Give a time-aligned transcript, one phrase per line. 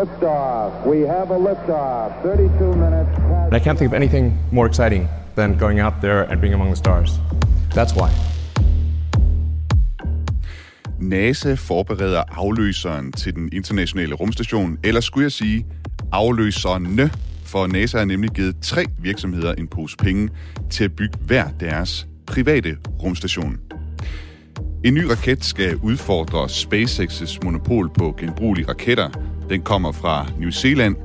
[0.00, 0.86] Liftoff.
[0.86, 2.22] We have a liftoff.
[2.22, 3.52] 32 minutes past.
[3.52, 6.68] And I can't think of anything more exciting than going out there and being among
[6.68, 7.10] the stars.
[7.74, 8.10] That's why.
[10.98, 15.66] NASA forbereder afløseren til den internationale rumstation, eller skulle jeg sige
[16.12, 17.10] afløserne,
[17.44, 20.28] for NASA har nemlig givet tre virksomheder en pose penge
[20.70, 23.69] til at bygge hver deres private rumstation.
[24.84, 29.08] En ny raket skal udfordre SpaceX's monopol på genbrugelige raketter.
[29.48, 30.96] Den kommer fra New Zealand.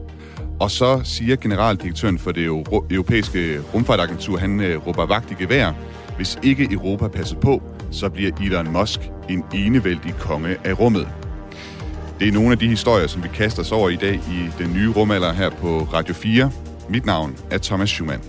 [0.60, 2.46] Og så siger generaldirektøren for det
[2.92, 5.72] europæiske rumfartagentur, han øh, råber vagt i gevær.
[6.16, 9.00] Hvis ikke Europa passer på, så bliver Elon Musk
[9.30, 11.08] en enevældig konge af rummet.
[12.20, 14.74] Det er nogle af de historier, som vi kaster os over i dag i den
[14.74, 16.52] nye rumalder her på Radio 4.
[16.90, 18.22] Mit navn er Thomas Schumann.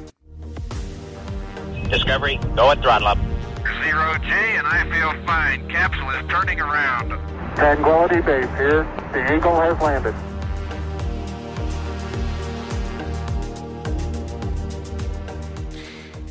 [1.92, 3.35] Discovery, go at throttle up.
[3.96, 5.58] Zero G, and I feel fine.
[5.76, 7.08] Capsule is turning around.
[7.56, 8.82] Tranquility Base here.
[9.14, 10.14] The Eagle has landed.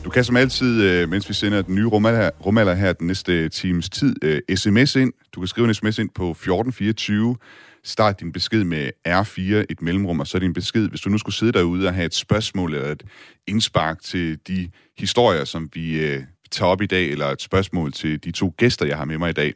[0.04, 3.50] Du kan som altid, øh, mens vi sender den nye rumalder, rumalder her den næste
[3.50, 4.16] times tid,
[4.56, 5.14] sms ind.
[5.36, 7.36] Du kan skrive en sms ind på 1424.
[7.84, 11.36] Start din besked med R4, et mellemrum, og så din besked, hvis du nu skulle
[11.36, 13.04] sidde derude og have et spørgsmål eller et
[13.48, 16.18] indspark til de historier, som vi
[16.52, 19.30] tager op i dag, eller et spørgsmål til de to gæster, jeg har med mig
[19.30, 19.54] i dag.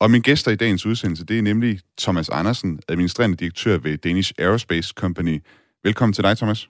[0.00, 4.32] Og min gæster i dagens udsendelse, det er nemlig Thomas Andersen, administrerende direktør ved Danish
[4.38, 5.42] Aerospace Company.
[5.84, 6.68] Velkommen til dig, Thomas.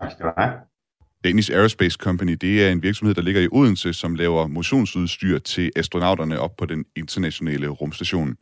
[0.00, 0.52] Tak skal du have.
[1.24, 5.72] Danish Aerospace Company, det er en virksomhed, der ligger i Odense, som laver motionsudstyr til
[5.76, 8.36] astronauterne op på den internationale rumstation.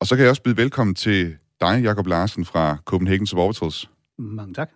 [0.00, 3.90] Og så kan jeg også byde velkommen til dig, Jakob Larsen fra Copenhagen Suborbitals.
[4.18, 4.70] Mange tak.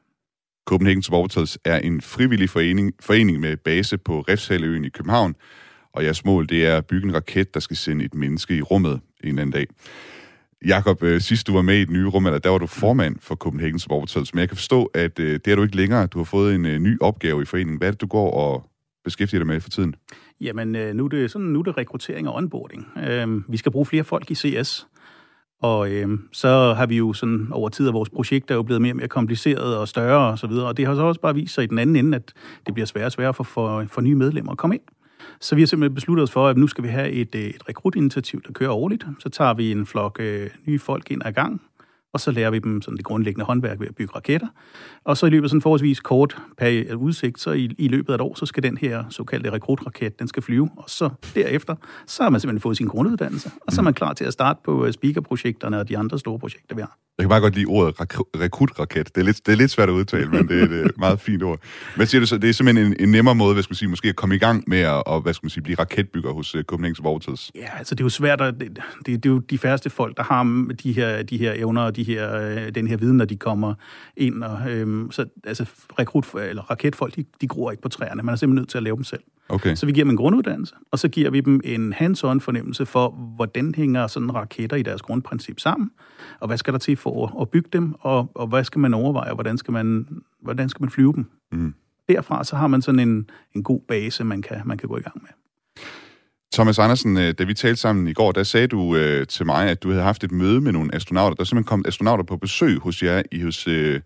[0.66, 5.34] Copenhagen Supporters er en frivillig forening, forening med base på Refshaløen i København,
[5.92, 8.62] og jeres mål det er at bygge en raket, der skal sende et menneske i
[8.62, 9.66] rummet en eller anden dag.
[10.66, 13.16] Jakob, øh, sidst du var med i den nye rum, eller der var du formand
[13.20, 16.06] for Copenhagen Supporters, men jeg kan forstå, at øh, det er du ikke længere.
[16.06, 17.78] Du har fået en øh, ny opgave i foreningen.
[17.78, 18.70] Hvad er det, du går og
[19.04, 19.94] beskæftiger dig med for tiden?
[20.40, 22.86] Jamen, øh, nu er det, sådan, nu er det rekruttering og onboarding.
[23.08, 24.86] Øhm, vi skal bruge flere folk i CS,
[25.64, 28.82] og øh, så har vi jo sådan over tid, at vores projekt er jo blevet
[28.82, 31.34] mere og mere kompliceret og større og så videre, og det har så også bare
[31.34, 32.32] vist sig i den anden ende, at
[32.66, 34.82] det bliver sværere og sværere for, for, for nye medlemmer at komme ind.
[35.40, 37.68] Så vi har simpelthen besluttet os for, at nu skal vi have et, øh, et
[37.68, 39.06] rekrutinitiativ, der kører årligt.
[39.18, 41.62] Så tager vi en flok øh, nye folk ind ad gang,
[42.14, 44.46] og så lærer vi dem sådan det grundlæggende håndværk ved at bygge raketter.
[45.04, 48.14] Og så i løbet af sådan forholdsvis kort periode udsigt, så i, i løbet af
[48.14, 50.70] et år, så skal den her såkaldte rekrutraket, den skal flyve.
[50.76, 51.74] Og så derefter,
[52.06, 54.60] så har man simpelthen fået sin grunduddannelse, og så er man klar til at starte
[54.64, 56.98] på øh, speakerprojekterne og de andre store projekter, vi har.
[57.18, 57.94] Jeg kan bare godt lide ordet
[58.40, 59.14] rekrutraket.
[59.14, 61.20] Det er lidt, det er lidt svært at udtale, men det er et øh, meget
[61.20, 61.60] fint ord.
[61.96, 62.38] Hvad siger du så?
[62.38, 64.38] Det er simpelthen en, en nemmere måde, hvad skal man sige, måske at komme i
[64.38, 67.50] gang med at og, hvad skal man sige, blive raketbygger hos uh, Copenhagen Vortex.
[67.54, 68.54] Ja, altså det er jo svært at...
[68.60, 71.82] Det, det, det, er jo de færreste folk, der har de her, de her evner
[71.82, 73.74] og de her, øh, den her viden, når de kommer
[74.16, 74.44] ind.
[74.44, 75.64] Og, øhm, så altså
[75.98, 78.22] rekrut, eller raketfolk, de, de gror ikke på træerne.
[78.22, 79.22] Man er simpelthen nødt til at lave dem selv.
[79.48, 79.74] Okay.
[79.74, 83.10] Så vi giver dem en grunduddannelse, og så giver vi dem en hands-on fornemmelse for,
[83.36, 85.90] hvordan hænger sådan raketter i deres grundprincip sammen,
[86.40, 89.28] og hvad skal der til for at bygge dem, og, og hvad skal man overveje,
[89.28, 90.06] og hvordan skal man,
[90.42, 91.30] hvordan skal man flyve dem.
[91.52, 91.74] Mm.
[92.08, 95.00] Derfra så har man sådan en, en god base, man kan, man kan gå i
[95.00, 95.30] gang med.
[96.54, 99.68] Thomas Andersen, øh, da vi talte sammen i går, der sagde du øh, til mig,
[99.68, 101.34] at du havde haft et møde med nogle astronauter.
[101.34, 104.00] Der er simpelthen kommet astronauter på besøg hos jer i hos øh,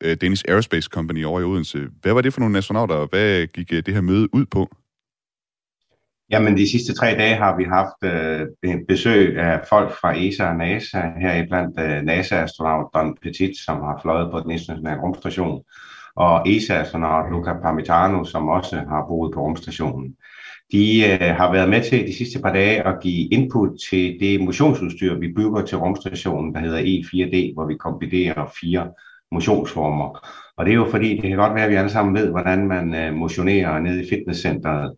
[0.00, 1.88] Øh, Danish Aerospace Company over i Odense.
[2.02, 4.70] Hvad var det for nogle astronauter, og hvad gik øh, det her møde ud på?
[6.30, 10.56] Jamen, de sidste tre dage har vi haft øh, besøg af folk fra ESA og
[10.56, 15.62] NASA, her blandt øh, NASA-astronaut Don Petit, som har fløjet på den internationale rumstation,
[16.16, 20.16] og ESA-astronaut Luca Parmitano, som også har boet på rumstationen.
[20.72, 24.40] De øh, har været med til de sidste par dage at give input til det
[24.40, 28.88] motionsudstyr, vi bygger til rumstationen, der hedder E4D, hvor vi kombinerer fire
[29.32, 30.28] motionsformer.
[30.56, 32.68] Og det er jo fordi, det kan godt være, at vi alle sammen ved, hvordan
[32.68, 34.96] man øh, motionerer nede i fitnesscenteret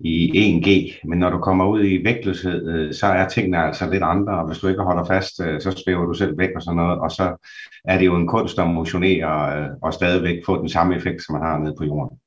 [0.00, 4.02] i 1G, men når du kommer ud i vægtløshed, øh, så er tingene altså lidt
[4.02, 6.76] andre, og hvis du ikke holder fast, øh, så svæver du selv væk og sådan
[6.76, 7.48] noget, og så
[7.84, 11.42] er det jo en kunst at motionere og stadigvæk få den samme effekt, som man
[11.42, 12.18] har nede på jorden.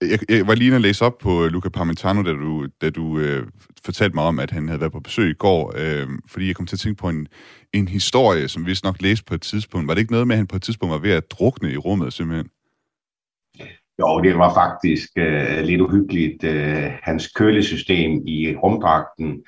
[0.00, 3.18] Jeg, jeg var lige at læse op på øh, Luca Parmentano, da du, da du
[3.18, 3.46] øh,
[3.84, 6.66] fortalte mig om, at han havde været på besøg i går, øh, fordi jeg kom
[6.66, 7.28] til at tænke på en,
[7.72, 9.88] en historie, som vi nok læste på et tidspunkt.
[9.88, 11.76] Var det ikke noget med, at han på et tidspunkt var ved at drukne i
[11.76, 12.48] rummet simpelthen?
[13.98, 16.44] Jo, det var faktisk øh, lidt uhyggeligt.
[16.44, 19.42] Øh, hans kølesystem i rumdragten,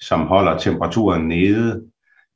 [0.00, 1.82] som holder temperaturen nede,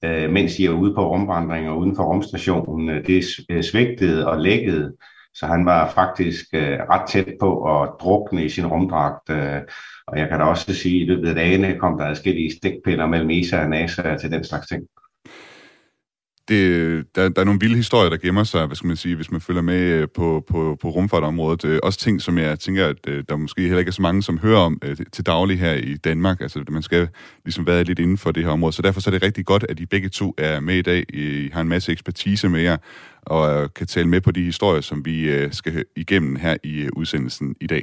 [0.05, 4.41] øh, mens de er ude på rumvandringer uden for rumstationen, øh, det øh, svigtede og
[4.41, 4.97] lækkede,
[5.35, 9.31] så han var faktisk øh, ret tæt på at drukne i sin rumdragt.
[9.31, 9.61] Øh,
[10.07, 13.07] og jeg kan da også sige, at i løbet af dagene kom der adskillige stikpiller
[13.07, 14.83] mellem ESA og NASA til den slags ting
[16.49, 19.31] det, der, der er nogle vilde historier, der gemmer sig, hvad skal man sige, hvis
[19.31, 21.65] man følger med øh, på, på, på rumfartområdet.
[21.65, 24.23] Øh, også ting, som jeg tænker, at øh, der måske heller ikke er så mange,
[24.23, 24.81] som hører om
[25.13, 26.41] til daglig her i Danmark.
[26.41, 27.09] Altså, man skal
[27.45, 28.73] ligesom være lidt inden for det her område.
[28.73, 31.05] Så derfor så er det rigtig godt, at I begge to er med i dag.
[31.15, 32.77] I har en masse ekspertise med jer,
[33.23, 37.67] og kan tale med på de historier, som vi skal igennem her i udsendelsen i
[37.67, 37.83] dag.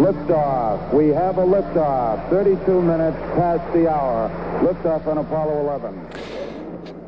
[0.00, 0.94] Liftoff.
[0.94, 2.30] We have a liftoff.
[2.30, 4.30] 32 minutes past the hour.
[4.62, 6.39] Liftoff on Apollo 11.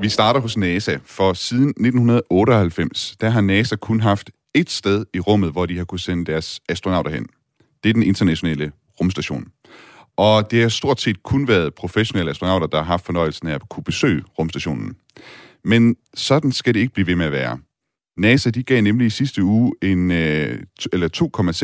[0.01, 5.21] Vi starter hos NASA, for siden 1998, der har NASA kun haft et sted i
[5.21, 7.27] rummet, hvor de har kunne sende deres astronauter hen.
[7.83, 9.47] Det er den internationale rumstation.
[10.17, 13.69] Og det har stort set kun været professionelle astronauter, der har haft fornøjelsen af at
[13.69, 14.97] kunne besøge rumstationen.
[15.65, 17.59] Men sådan skal det ikke blive ved med at være.
[18.17, 20.63] NASA de gav nemlig i sidste uge en, øh,
[20.93, 21.09] eller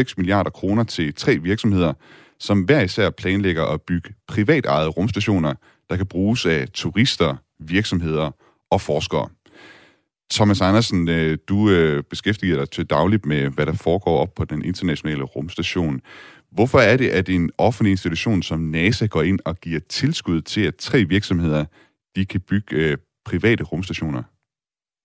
[0.09, 1.93] 2,6 milliarder kroner til tre virksomheder,
[2.41, 5.55] som hver især planlægger at bygge privatejede rumstationer,
[5.91, 8.31] der kan bruges af turister, virksomheder
[8.71, 9.29] og forskere.
[10.33, 14.45] Thomas Andersen, øh, du øh, beskæftiger dig til dagligt med, hvad der foregår op på
[14.45, 16.01] den internationale rumstation.
[16.51, 20.61] Hvorfor er det, at en offentlig institution som NASA går ind og giver tilskud til,
[20.61, 21.65] at tre virksomheder
[22.17, 24.23] de kan bygge øh, private rumstationer?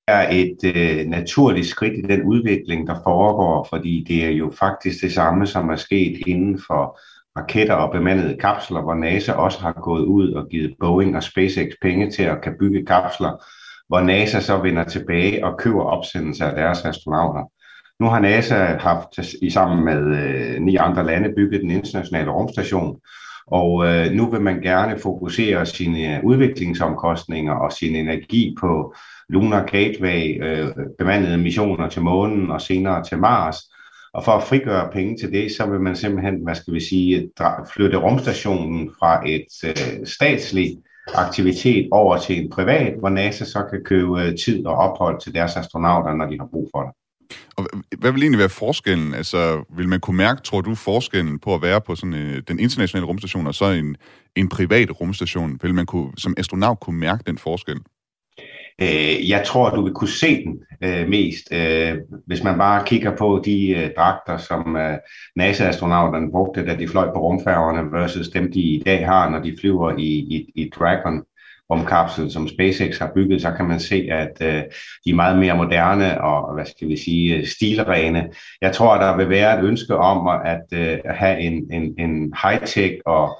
[0.08, 5.02] er et øh, naturligt skridt i den udvikling, der foregår, fordi det er jo faktisk
[5.02, 7.00] det samme, som er sket inden for
[7.38, 11.72] raketter og bemandede kapsler, hvor NASA også har gået ud og givet Boeing og SpaceX
[11.82, 13.44] penge til at kan bygge kapsler,
[13.88, 17.52] hvor NASA så vender tilbage og køber opsendelser af deres astronauter.
[18.00, 19.08] Nu har NASA haft
[19.42, 23.00] i sammen med øh, ni andre lande bygget den internationale rumstation,
[23.48, 28.96] og øh, nu vil man gerne fokusere sine udviklingsomkostninger og sin energi på
[29.30, 33.58] Lunar Gateway, øh, bemandede missioner til månen og senere til Mars,
[34.14, 37.30] og for at frigøre penge til det, så vil man simpelthen, hvad skal vi sige,
[37.74, 40.80] flytte rumstationen fra et øh, statsligt
[41.14, 45.34] aktivitet over til en privat, hvor NASA så kan købe øh, tid og ophold til
[45.34, 46.92] deres astronauter, når de har brug for det.
[47.58, 47.66] Og
[47.98, 49.14] hvad vil egentlig være forskellen?
[49.14, 52.60] Altså, vil man kunne mærke, tror du, forskellen på at være på sådan øh, den
[52.60, 53.98] internationale rumstation og så en,
[54.36, 55.60] en privat rumstation?
[55.62, 57.78] Vil man kunne, som astronaut kunne mærke den forskel?
[58.82, 61.98] Øh, jeg tror, du vil kunne se den øh, mest, øh,
[62.28, 64.98] hvis man bare kigger på de øh, dragter, som øh,
[65.36, 69.58] NASA-astronauterne brugte, da de fløj på rumfærgerne, versus dem, de i dag har, når de
[69.60, 71.24] flyver i, i, i Dragon
[71.72, 74.64] rumkapsel, som SpaceX har bygget, så kan man se, at øh,
[75.06, 78.30] de er meget mere moderne og, hvad skal vi sige, øh, stilrene.
[78.62, 82.34] Jeg tror, der vil være et ønske om at, øh, at have en, en, en
[82.44, 83.38] high-tech og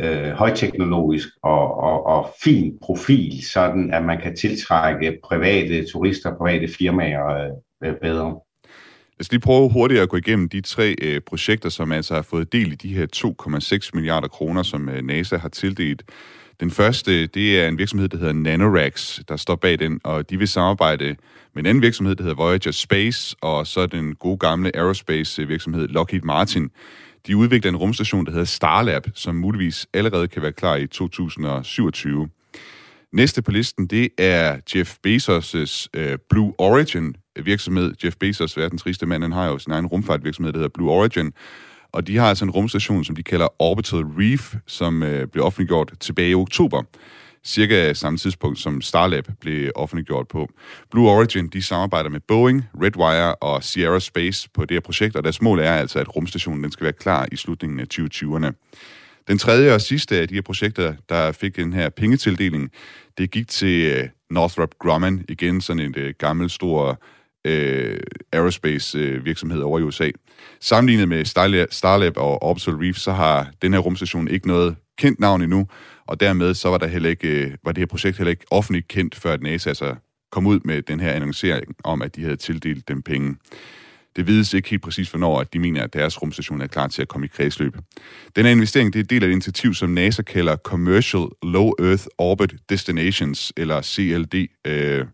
[0.00, 6.68] øh, højteknologisk og, og, og fin profil, sådan at man kan tiltrække private turister, private
[6.78, 7.50] firmaer
[7.84, 8.40] øh, bedre.
[9.18, 12.22] Lad os lige prøve hurtigt at gå igennem de tre øh, projekter, som altså har
[12.22, 13.06] fået del i de her
[13.82, 16.02] 2,6 milliarder kroner, som øh, NASA har tildelt.
[16.60, 20.38] Den første, det er en virksomhed, der hedder Nanorax, der står bag den, og de
[20.38, 21.16] vil samarbejde
[21.54, 25.48] med en anden virksomhed, der hedder Voyager Space, og så den gode gamle aerospace øh,
[25.48, 26.70] virksomhed Lockheed Martin.
[27.26, 32.28] De udvikler en rumstation, der hedder Starlab, som muligvis allerede kan være klar i 2027.
[33.12, 37.94] Næste på listen, det er Jeff Bezos' øh, Blue Origin virksomhed.
[38.04, 41.32] Jeff Bezos, verdens rigeste mand, han har jo sin egen rumfartvirksomhed, der hedder Blue Origin.
[41.92, 45.92] Og de har altså en rumstation, som de kalder Orbital Reef, som øh, blev offentliggjort
[46.00, 46.82] tilbage i oktober
[47.46, 50.48] cirka samme tidspunkt, som Starlab blev offentliggjort på.
[50.90, 55.24] Blue Origin, de samarbejder med Boeing, Redwire og Sierra Space på det her projekt, og
[55.24, 58.52] deres mål er altså, at rumstationen den skal være klar i slutningen af 2020'erne.
[59.28, 62.70] Den tredje og sidste af de her projekter, der fik den her pengetildeling,
[63.18, 67.02] det gik til øh, Northrop Grumman, igen sådan en øh, gammel, stor
[67.44, 68.00] øh,
[68.32, 70.10] aerospace-virksomhed øh, over i USA.
[70.60, 71.24] Sammenlignet med
[71.70, 75.68] Starlab og Orbital Reef, så har den her rumstation ikke noget kendt navn endnu,
[76.06, 78.88] og dermed så var, der heller ikke, øh, var det her projekt heller ikke offentligt
[78.88, 79.94] kendt, før at NASA altså
[80.32, 83.36] kom ud med den her annoncering om, at de havde tildelt dem penge.
[84.16, 87.02] Det vides ikke helt præcis, hvornår at de mener, at deres rumstation er klar til
[87.02, 87.76] at komme i kredsløb.
[88.36, 92.06] Den her investering det er del af et initiativ, som NASA kalder Commercial Low Earth
[92.18, 94.34] Orbit Destinations, eller CLD,
[94.64, 95.06] øh,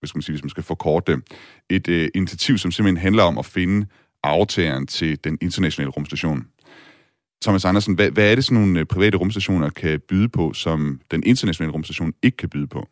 [0.00, 1.22] hvis man, sige, hvis man skal forkorte det.
[1.70, 3.86] Et øh, initiativ, som simpelthen handler om at finde
[4.22, 6.46] aftageren til den internationale rumstation.
[7.42, 11.00] Thomas Andersen, hvad, hvad er det, sådan nogle øh, private rumstationer kan byde på, som
[11.10, 12.86] den internationale rumstation ikke kan byde på?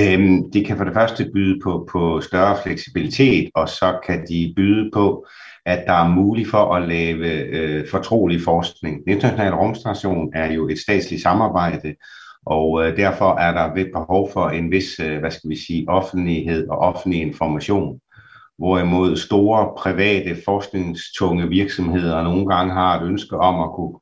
[0.00, 4.52] Øhm, de kan for det første byde på, på større fleksibilitet, og så kan de
[4.56, 5.26] byde på,
[5.66, 9.04] at der er muligt for at lave øh, fortrolig forskning.
[9.04, 11.94] Den internationale rumstation er jo et statsligt samarbejde,
[12.46, 15.88] og øh, derfor er der et behov for en vis, øh, hvad skal vi sige,
[15.88, 18.00] offentlighed og offentlig information
[18.62, 23.98] hvorimod store private forskningstunge virksomheder nogle gange har et ønske om at kunne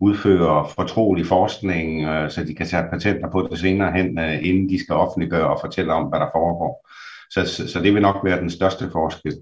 [0.00, 4.68] udføre fortrolig forskning, øh, så de kan tage patenter på det senere hen, øh, inden
[4.68, 6.88] de skal offentliggøre og fortælle om, hvad der foregår.
[7.30, 9.36] Så, så, så det vil nok være den største forskel.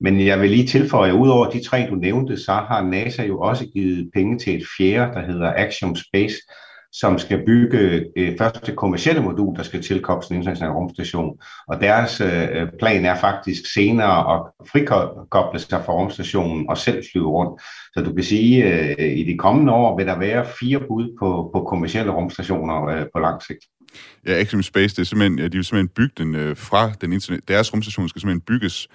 [0.00, 3.40] Men jeg vil lige tilføje, at udover de tre, du nævnte, så har NASA jo
[3.40, 6.36] også givet penge til et fjerde, der hedder Axiom Space,
[6.92, 11.38] som skal bygge øh, det første kommercielle modul, der skal tilkobles den internationale rumstation.
[11.68, 17.28] Og deres øh, plan er faktisk senere at frikoble sig fra rumstationen og selv flyve
[17.28, 17.62] rundt.
[17.94, 21.16] Så du kan sige, at øh, i de kommende år vil der være fire bud
[21.18, 23.64] på, på kommercielle rumstationer øh, på lang sigt.
[24.26, 27.12] Ja, Axiom Space, det er simpelthen, ja, de vil simpelthen bygge den øh, fra den
[27.12, 27.48] internet.
[27.48, 28.88] Deres rumstation skal simpelthen bygges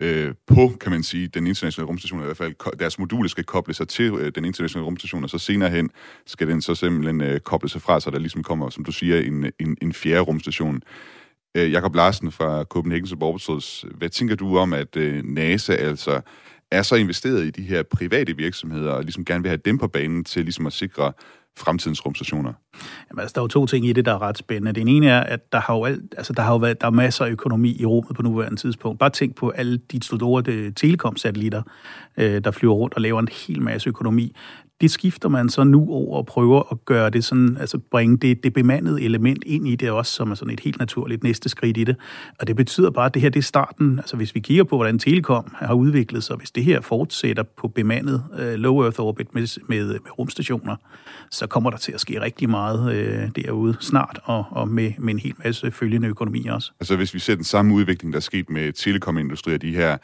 [0.00, 3.74] øh, på, kan man sige, den internationale rumstation, i hvert fald deres module skal koble
[3.74, 5.90] sig til øh, den internationale rumstation, og så senere hen
[6.26, 9.20] skal den så simpelthen øh, koble sig fra, så der ligesom kommer, som du siger,
[9.20, 10.82] en, en, en fjerde rumstation.
[11.56, 16.20] Øh, Jakob Larsen fra Copenhagen Suborbitals, hvad tænker du om, at øh, NASA altså
[16.70, 19.88] er så investeret i de her private virksomheder, og ligesom gerne vil have dem på
[19.88, 21.12] banen til ligesom at sikre
[21.58, 22.52] fremtidens rumstationer?
[23.10, 24.72] Jamen, altså, der er jo to ting i det, der er ret spændende.
[24.72, 26.90] Den ene er, at der har jo, alt, altså, der har jo været, der er
[26.90, 28.98] masser af økonomi i rummet på nuværende tidspunkt.
[28.98, 31.62] Bare tænk på alle de store øh, telekom-satellitter,
[32.16, 34.36] øh, der flyver rundt og laver en hel masse økonomi
[34.80, 38.44] det skifter man så nu over og prøver at gøre det sådan, altså bringe det,
[38.44, 41.76] det bemandede element ind i det også, som er sådan et helt naturligt næste skridt
[41.76, 41.96] i det.
[42.38, 44.76] Og det betyder bare, at det her det er starten, altså hvis vi kigger på,
[44.76, 49.34] hvordan Telekom har udviklet sig, hvis det her fortsætter på bemandet øh, low Earth orbit
[49.34, 50.76] med, med, med rumstationer,
[51.30, 55.14] så kommer der til at ske rigtig meget øh, derude snart, og, og med, med
[55.14, 56.72] en hel masse følgende økonomi også.
[56.80, 59.96] Altså hvis vi ser den samme udvikling, der er sket med telekomindustrien de her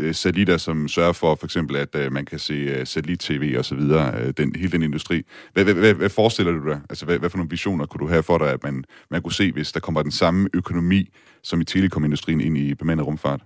[0.00, 3.64] øh, satellitter, som sørger for for eksempel, at øh, man kan se øh, satellit-tv og
[3.64, 5.22] så videre, øh, den, hele den industri.
[5.52, 6.80] Hvad, hvad, hvad, hvad forestiller du dig?
[6.90, 9.32] Altså, hvad, hvad for nogle visioner kunne du have for dig, at man, man kunne
[9.32, 11.08] se, hvis der kommer den samme økonomi
[11.42, 13.40] som i telekomindustrien ind i bemandet rumfart?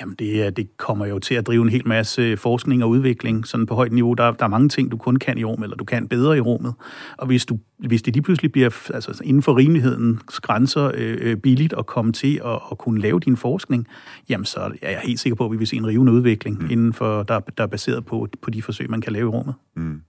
[0.00, 3.66] Jamen, det, det kommer jo til at drive en hel masse forskning og udvikling sådan
[3.66, 4.14] på højt niveau.
[4.14, 6.40] Der, der er mange ting, du kun kan i rummet, eller du kan bedre i
[6.40, 6.74] rummet.
[7.16, 11.36] Og hvis, du, hvis det lige pludselig bliver altså, inden for rimelighedens grænser øh, øh,
[11.36, 13.86] billigt at komme til at, at kunne lave din forskning,
[14.28, 16.70] jamen så er jeg helt sikker på, at vi vil se en rivende udvikling, mm.
[16.70, 19.54] inden for, der, der er baseret på, på de forsøg, man kan lave i rummet.
[19.76, 20.00] Mm.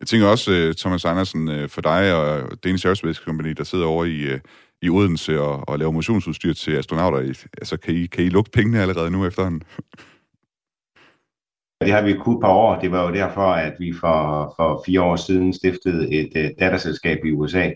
[0.00, 3.84] Jeg tænker også, øh, Thomas Andersen, øh, for dig og Danish Aerospace Company, der sidder
[3.84, 4.38] over i
[4.82, 7.18] i Odense og, og lave motionsudstyr til astronauter.
[7.58, 9.62] Altså, kan I, kan I lugte pengene allerede nu efterhånden?
[11.84, 12.80] Det har vi kunnet par år.
[12.80, 17.18] Det var jo derfor, at vi for, for fire år siden stiftede et uh, datterselskab
[17.24, 17.70] i USA,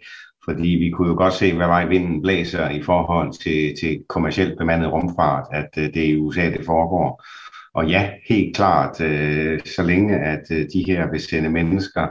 [0.44, 4.58] fordi vi kunne jo godt se, hvad vej vinden blæser i forhold til, til kommercielt
[4.58, 7.24] bemandet rumfart, at uh, det er i USA, det foregår.
[7.74, 12.06] Og ja, helt klart, uh, så længe at uh, de her vil sende mennesker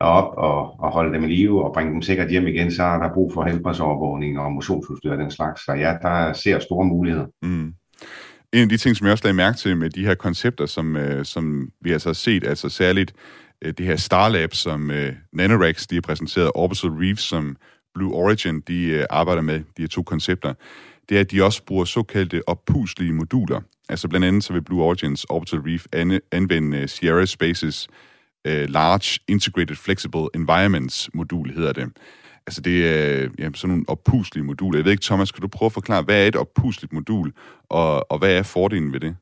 [0.00, 2.98] op og, og holde dem i live og bringe dem sikkert hjem igen, så er
[2.98, 5.64] der brug for helbredsovervågning og motionsudstyr og den slags.
[5.64, 7.26] Så ja, der ser store muligheder.
[7.42, 7.74] Mm.
[8.52, 10.96] En af de ting, som jeg også lagde mærke til med de her koncepter, som,
[10.96, 13.12] øh, som vi altså har set, altså særligt
[13.64, 17.56] øh, det her Starlab, som øh, Nanorex de har præsenteret, Orbital Reef, som
[17.94, 20.54] Blue Origin de øh, arbejder med, de her to koncepter,
[21.08, 23.60] det er, at de også bruger såkaldte oppuslige moduler.
[23.88, 25.86] Altså blandt andet så vil Blue Origins Orbital Reef
[26.32, 27.88] anvende øh, Sierra Spaces
[28.48, 31.88] uh, Large Integrated Flexible Environments modul, hedder det.
[32.46, 34.78] Altså det er jamen, sådan nogle oppuslige moduler.
[34.78, 37.32] Jeg ved ikke, Thomas, kan du prøve at forklare, hvad er et oppusligt modul,
[37.68, 39.16] og, og hvad er fordelen ved det?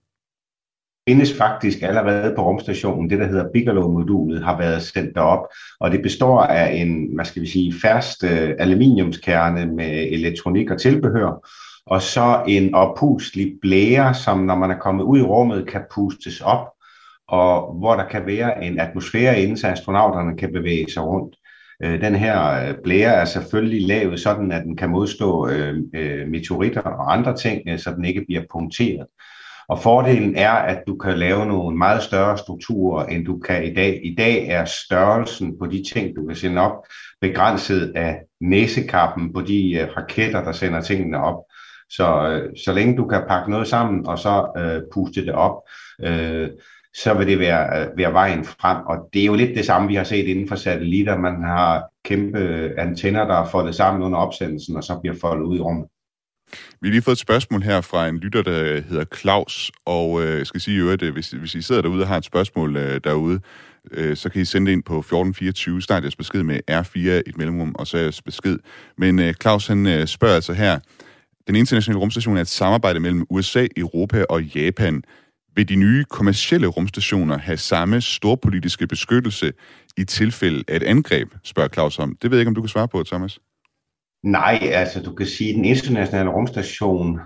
[1.08, 3.10] findes faktisk allerede på rumstationen.
[3.10, 5.46] Det, der hedder Bigelow-modulet, har været sendt derop,
[5.80, 10.80] og det består af en, hvad skal vi sige, fast øh, aluminiumskerne med elektronik og
[10.80, 11.48] tilbehør,
[11.86, 16.40] og så en oppustelig blære, som når man er kommet ud i rummet, kan pustes
[16.40, 16.66] op,
[17.28, 21.36] og hvor der kan være en atmosfære inden, så astronauterne kan bevæge sig rundt.
[21.82, 26.28] Øh, den her øh, blære er selvfølgelig lavet sådan, at den kan modstå øh, øh
[26.28, 29.06] meteoritter og andre ting, så den ikke bliver punkteret.
[29.68, 33.74] Og fordelen er, at du kan lave nogle meget større strukturer, end du kan i
[33.74, 34.00] dag.
[34.04, 36.86] I dag er størrelsen på de ting, du kan sende op,
[37.20, 41.36] begrænset af næsekappen på de raketter, der sender tingene op.
[41.90, 45.62] Så, så længe du kan pakke noget sammen og så øh, puste det op,
[46.02, 46.48] øh,
[46.94, 48.76] så vil det være, være vejen frem.
[48.86, 51.18] Og det er jo lidt det samme, vi har set inden for satellitter.
[51.18, 55.56] Man har kæmpe antenner, der er foldet sammen under opsendelsen, og så bliver foldet ud
[55.56, 55.86] i rummet.
[56.80, 60.38] Vi har lige fået et spørgsmål her fra en lytter, der hedder Claus, og øh,
[60.38, 62.76] jeg skal sige i øvrigt, øh, hvis, hvis I sidder derude og har et spørgsmål
[62.76, 63.40] øh, derude,
[63.90, 67.38] øh, så kan I sende det ind på 1424, start jeres besked med R4 et
[67.38, 68.58] mellemrum, og så jeres besked.
[68.98, 70.78] Men øh, Claus han øh, spørger altså her,
[71.46, 75.02] den internationale rumstation er et samarbejde mellem USA, Europa og Japan.
[75.58, 79.52] Vil de nye kommercielle rumstationer have samme storpolitiske beskyttelse
[79.96, 82.16] i tilfælde af et angreb, spørger Claus om.
[82.22, 83.38] Det ved jeg ikke, om du kan svare på, Thomas.
[84.22, 87.20] Nej, altså du kan sige, at den internationale rumstation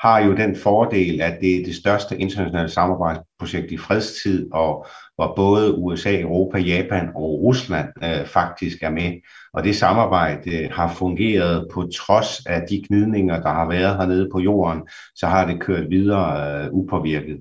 [0.00, 5.32] har jo den fordel, at det er det største internationale samarbejdsprojekt i fredstid, og hvor
[5.36, 9.12] både USA, Europa, Japan og Rusland øh, faktisk er med.
[9.52, 14.28] Og det samarbejde øh, har fungeret på trods af de gnidninger, der har været hernede
[14.32, 17.40] på jorden, så har det kørt videre øh, upåvirket.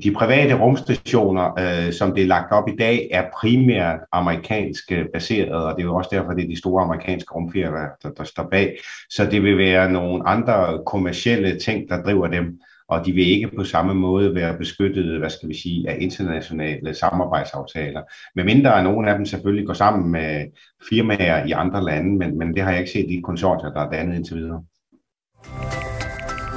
[0.00, 5.52] De private rumstationer, øh, som det er lagt op i dag, er primært amerikansk baseret,
[5.52, 8.48] og det er jo også derfor, det er de store amerikanske rumfirmaer, der, der står
[8.50, 8.78] bag.
[9.10, 13.50] Så det vil være nogle andre kommercielle ting, der driver dem, og de vil ikke
[13.56, 18.02] på samme måde være beskyttet, hvad skal vi sige, af internationale samarbejdsaftaler.
[18.34, 20.46] Med mindre at nogen af dem selvfølgelig går sammen med
[20.88, 23.90] firmaer i andre lande, men, men det har jeg ikke set i konsortier, der er
[23.90, 24.62] dannet indtil videre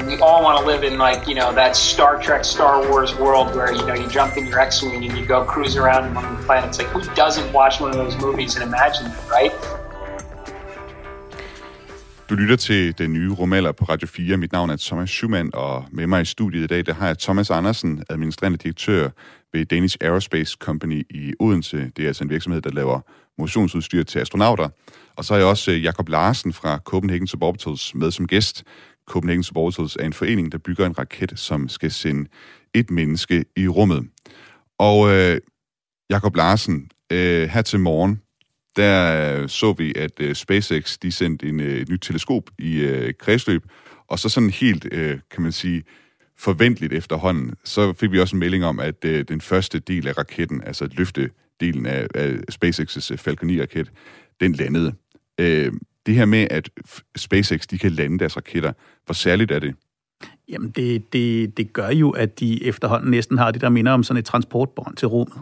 [0.07, 3.47] we all want to live in like you know that Star Trek, Star Wars world
[3.55, 6.43] where you know you jump in your X-wing and you go cruise around among the
[6.43, 6.77] planets.
[6.79, 9.53] Like who doesn't watch one of those movies and imagine that, right?
[12.29, 14.37] Du lytter til den nye Romaller på Radio 4.
[14.37, 17.17] Mit navn er Thomas Schumann, og med mig i studiet i dag, der har jeg
[17.17, 19.09] Thomas Andersen, administrerende direktør
[19.53, 21.91] ved Danish Aerospace Company i Odense.
[21.97, 22.99] Det er altså en virksomhed, der laver
[23.37, 24.69] motionsudstyr til astronauter.
[25.15, 28.63] Og så har jeg også øh, Jakob Larsen fra Copenhagen Suborbitals med som gæst.
[29.07, 32.29] Copenhagen Supporters er en forening, der bygger en raket, som skal sende
[32.73, 34.07] et menneske i rummet.
[34.77, 35.37] Og øh,
[36.09, 38.21] Jakob Larsen, øh, her til morgen,
[38.75, 42.77] der øh, så vi, at øh, SpaceX de sendte en, øh, et nyt teleskop i
[42.77, 43.63] øh, kredsløb,
[44.07, 45.83] og så sådan helt, øh, kan man sige,
[46.37, 50.17] forventeligt efterhånden, så fik vi også en melding om, at øh, den første del af
[50.17, 53.91] raketten, altså løftedelen af, af SpaceX's øh, Falcon 9-raket,
[54.39, 54.93] den landede.
[55.39, 55.71] Øh,
[56.05, 56.69] det her med, at
[57.15, 58.73] SpaceX de kan lande deres raketter,
[59.05, 59.75] hvor særligt er det?
[60.49, 64.03] Jamen, det, det, det gør jo, at de efterhånden næsten har det, der minder om
[64.03, 65.39] sådan et transportbånd til rummet.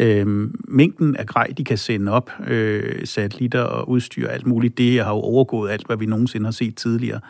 [0.00, 4.78] Øhm, mængden af grej, de kan sende op, øh, satellitter og udstyr og alt muligt,
[4.78, 7.20] det har jo overgået alt, hvad vi nogensinde har set tidligere.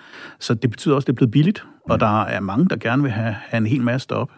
[0.40, 3.02] Så det betyder også, at det er blevet billigt, og der er mange, der gerne
[3.02, 4.32] vil have, have en hel masse op.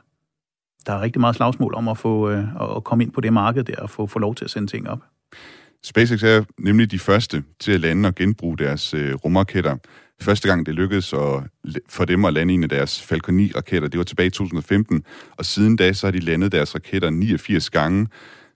[0.86, 3.64] Der er rigtig meget slagsmål om at, få, øh, at komme ind på det marked
[3.64, 5.00] der og få, få lov til at sende ting op.
[5.84, 9.76] SpaceX er nemlig de første til at lande og genbruge deres øh, rumraketter.
[10.20, 11.42] Første gang det lykkedes at,
[11.88, 15.04] for dem at lande en af deres Falcon 9-raketter, det var tilbage i 2015,
[15.36, 18.06] og siden da så har de landet deres raketter 89 gange,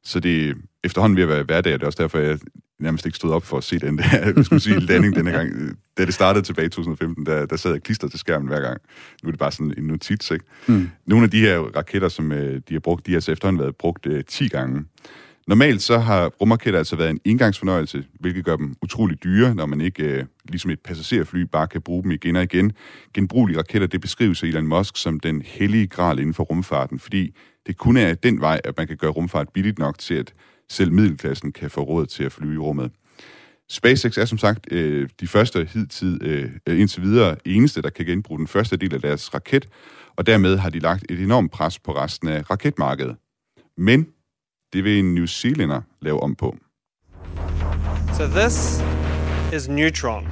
[0.05, 0.55] så det er
[0.85, 2.39] efterhånden ved at være hverdag, det er også derfor, jeg
[2.83, 5.79] nærmest ikke stod op for at se den der skal sige, landing denne gang.
[5.99, 8.81] Da det startede tilbage i 2015, der, der sad jeg klister til skærmen hver gang.
[9.23, 10.45] Nu er det bare sådan en notits, ikke?
[10.67, 10.91] Mm.
[11.07, 13.77] Nogle af de her raketter, som øh, de har brugt, de har altså efterhånden været
[13.77, 14.85] brugt uh, 10 gange.
[15.47, 19.81] Normalt så har rumraketter altså været en indgangsfornøjelse, hvilket gør dem utrolig dyre, når man
[19.81, 22.73] ikke, øh, ligesom et passagerfly, bare kan bruge dem igen og igen.
[23.15, 27.35] Genbrugelige raketter, det beskrives af Elon Musk som den hellige gral inden for rumfarten, fordi
[27.67, 30.35] det kun er den vej, at man kan gøre rumfart billigt nok til, at
[30.71, 32.91] selv middelklassen kan få råd til at flyve i rummet.
[33.71, 38.39] SpaceX er som sagt øh, de første hidtid, øh, indtil videre eneste, der kan genbruge
[38.39, 39.69] den første del af deres raket,
[40.17, 43.17] og dermed har de lagt et enormt pres på resten af raketmarkedet.
[43.77, 44.07] Men
[44.73, 46.57] det vil en New Zealander lave om på.
[48.19, 48.83] So this
[49.53, 50.27] is Neutron.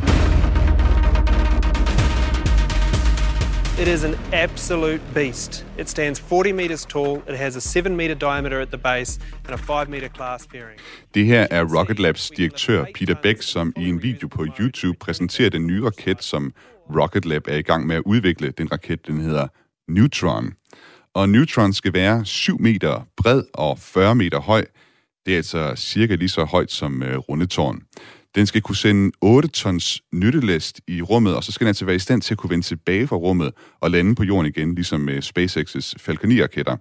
[3.80, 5.66] It is an absolute beast.
[5.78, 9.54] It stands 40 meters tall, it has a 7 meter diameter at the base, and
[9.54, 10.80] a 5 meter class fairing.
[11.14, 15.50] Det her er Rocket Labs direktør Peter Beck, som i en video på YouTube præsenterer
[15.50, 16.52] den nye raket, som
[16.96, 18.50] Rocket Lab er i gang med at udvikle.
[18.50, 19.46] Den raket, den hedder
[19.88, 20.52] Neutron
[21.14, 24.64] og Neutron skal være 7 meter bred og 40 meter høj.
[25.26, 27.82] Det er altså cirka lige så højt som øh, rundetårn.
[28.34, 31.96] Den skal kunne sende 8 tons nyttelæst i rummet, og så skal den altså være
[31.96, 35.00] i stand til at kunne vende tilbage fra rummet og lande på jorden igen, ligesom
[35.00, 36.76] med SpaceX's Falcon 9-raketter.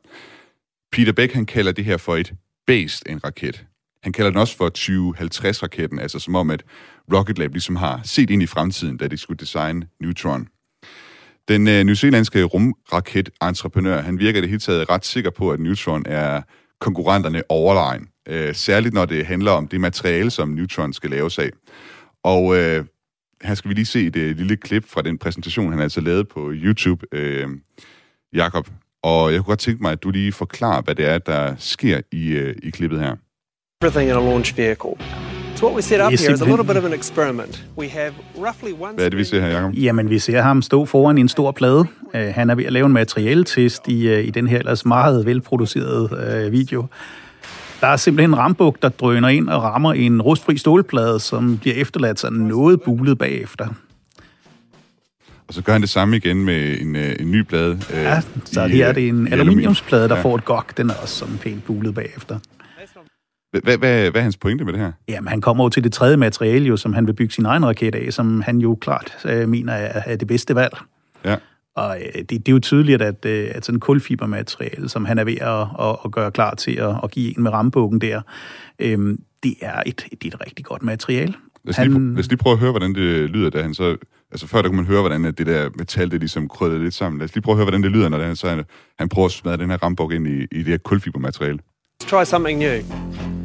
[0.92, 2.34] Peter Beck han kalder det her for et
[2.68, 3.66] based en raket.
[4.04, 6.64] Han kalder den også for 2050-raketten, altså som om, at
[7.14, 10.48] Rocket Lab ligesom har set ind i fremtiden, da de skulle designe Neutron.
[11.50, 16.42] Den øh, nyzealandske rumraket-entreprenør, han virker det hele taget ret sikker på, at Neutron er
[16.80, 18.08] konkurrenterne overlegen.
[18.28, 21.50] Øh, særligt når det handler om det materiale, som Neutron skal laves af.
[22.24, 22.86] Og øh,
[23.44, 26.26] her skal vi lige se et øh, lille klip fra den præsentation, han altså lavede
[26.26, 27.48] på YouTube, øh,
[28.34, 28.70] Jakob.
[29.04, 32.02] Og jeg kunne godt tænke mig, at du lige forklarer, hvad det er, der sker
[32.12, 33.16] i, øh, i klippet her.
[33.82, 34.96] Everything in a launch vehicle.
[35.60, 37.66] So what we set up here is a little bit of an experiment.
[37.78, 39.74] We have roughly one Hvad er det, vi ser her, Jacob?
[39.74, 41.80] Jamen, vi ser ham stå foran en stor plade.
[41.80, 45.26] Uh, han er ved at lave en materialetest i, uh, i den her ellers meget
[45.26, 46.86] velproducerede uh, video.
[47.82, 51.76] Der er simpelthen en rambuk, der drøner ind og rammer en rustfri stålplade, som bliver
[51.76, 53.68] efterladt sådan noget bulet bagefter.
[55.48, 57.82] Og så gør han det samme igen med en, en ny plade.
[57.94, 60.22] Ja, så i, her er det en aluminiumsplade, der ja.
[60.22, 60.78] får et gok.
[60.78, 62.40] Den er også sådan pænt bulet bagefter.
[63.52, 64.92] Hvad, hvad, hvad er hans pointe med det her?
[65.08, 67.66] Jamen, han kommer jo til det tredje materiale, jo, som han vil bygge sin egen
[67.66, 70.78] raket af, som han jo klart øh, mener er, er det bedste valg.
[71.26, 71.36] Ja.
[71.76, 75.24] Og øh, det, det er jo tydeligt, at, øh, at sådan kulfibermateriale, som han er
[75.24, 78.22] ved at, at, at gøre klar til at, at give en med rambukken der,
[78.80, 81.34] øh, det, er et, det er et rigtig godt materiale.
[81.64, 81.92] Lad os, han...
[81.92, 83.98] lige, lad os lige prøve at høre, hvordan det lyder, da han så...
[84.32, 87.20] Altså før, der kunne man høre, hvordan det der metal, det ligesom krødede lidt sammen.
[87.20, 88.64] Lad os lige prøve at høre, hvordan det lyder, når han, så han,
[89.00, 91.60] han prøver at smadre den her rambuk ind i, i det her kulfibermateriale.
[92.04, 93.39] Let's try something new.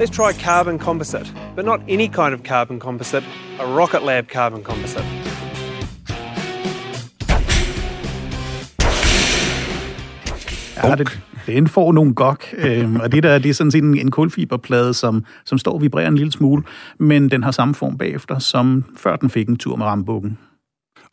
[0.00, 3.24] Let's try carbon composite, but not any kind of carbon composite,
[3.58, 5.04] a Rocket Lab carbon composite.
[10.84, 13.98] Ja, det, den får nogle gok, øhm, og det der det er sådan set en,
[13.98, 16.62] en kulfiberplade, som, som står og vibrerer en lille smule,
[16.98, 20.38] men den har samme form bagefter, som før den fik en tur med rambukken.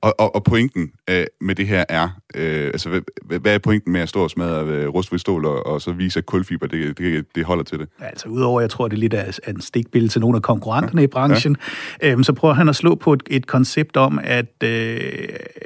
[0.06, 3.94] Og, og, og pointen øh, med det her er, øh, altså hvad, hvad er pointen
[3.94, 6.98] med at stå og smadre øh, rustfri stål og, og så vise, at kulfiber, det,
[6.98, 7.90] det, det holder til det?
[8.00, 11.02] Altså udover, jeg tror, det er lidt af, af en stikbillede til nogle af konkurrenterne
[11.02, 11.04] ja.
[11.04, 11.58] i branchen,
[12.02, 12.12] ja.
[12.12, 15.00] øhm, så prøver han at slå på et, et koncept om, at, øh,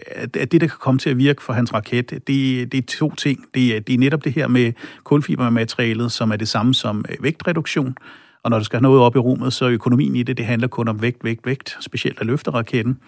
[0.08, 2.98] at, at det, der kan komme til at virke for hans raket, det, det er
[2.98, 3.46] to ting.
[3.54, 4.74] Det er, det er netop det her med
[5.04, 7.96] kulfibermaterialet, som er det samme som øh, vægtreduktion,
[8.44, 10.46] og når du skal have noget op i rummet, så er økonomien i det, det
[10.46, 13.00] handler kun om vægt, vægt, vægt, specielt at løfte raketten.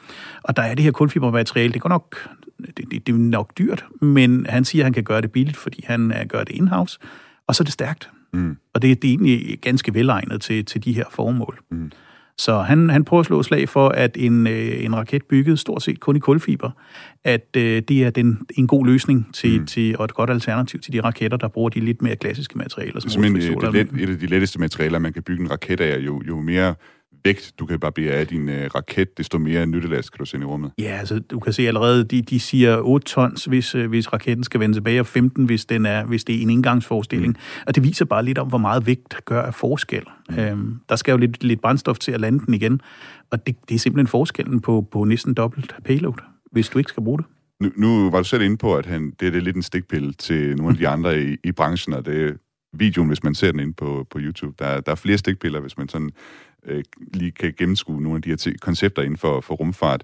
[0.44, 3.86] Og der er det her kulfibermateriale, det går nok, det, det, det er nok dyrt,
[4.02, 7.00] men han siger, at han kan gøre det billigt, fordi han uh, gør det in-house,
[7.48, 8.10] og så er det stærkt.
[8.34, 8.58] Mm.
[8.74, 11.60] Og det, det er egentlig ganske velegnet til, til de her formål.
[11.72, 11.91] Mm.
[12.41, 15.84] Så han, han prøver at slå slag for, at en, øh, en raket bygget stort
[15.84, 16.69] set kun i kulfiber,
[17.23, 19.65] at øh, det er den, en god løsning til, mm.
[19.65, 22.99] til, og et godt alternativ til de raketter, der bruger de lidt mere klassiske materialer.
[22.99, 25.82] Som det er det let, et af de letteste materialer, man kan bygge en raket
[25.82, 26.75] af, jo, jo mere
[27.23, 30.43] vægt, du kan bare bede af din øh, raket, desto mere nyttelast kan du sende
[30.43, 30.71] i rummet.
[30.77, 34.43] Ja, altså du kan se allerede, de, de siger 8 tons, hvis, øh, hvis raketten
[34.43, 37.34] skal vende tilbage, og 15, hvis, den er, hvis det er en indgangsforestilling.
[37.34, 37.63] Mm.
[37.67, 40.03] Og det viser bare lidt om, hvor meget vægt gør af forskel.
[40.29, 40.39] Mm.
[40.39, 42.81] Øhm, der skal jo lidt, lidt brændstof til at lande den igen,
[43.31, 46.13] og det, det er simpelthen forskellen på, på næsten dobbelt payload,
[46.51, 47.25] hvis du ikke skal bruge det.
[47.62, 49.62] Nu, nu var du selv inde på, at han, det, er, det er lidt en
[49.62, 52.38] stikpille til nogle af de andre i, i branchen, og det
[52.73, 54.55] videoen, hvis man ser den inde på, på YouTube.
[54.60, 56.12] Der, der er flere stikpiller, hvis man sådan
[56.65, 60.04] øh, lige kan gennemskue nogle af de her koncepter inden for, for rumfart.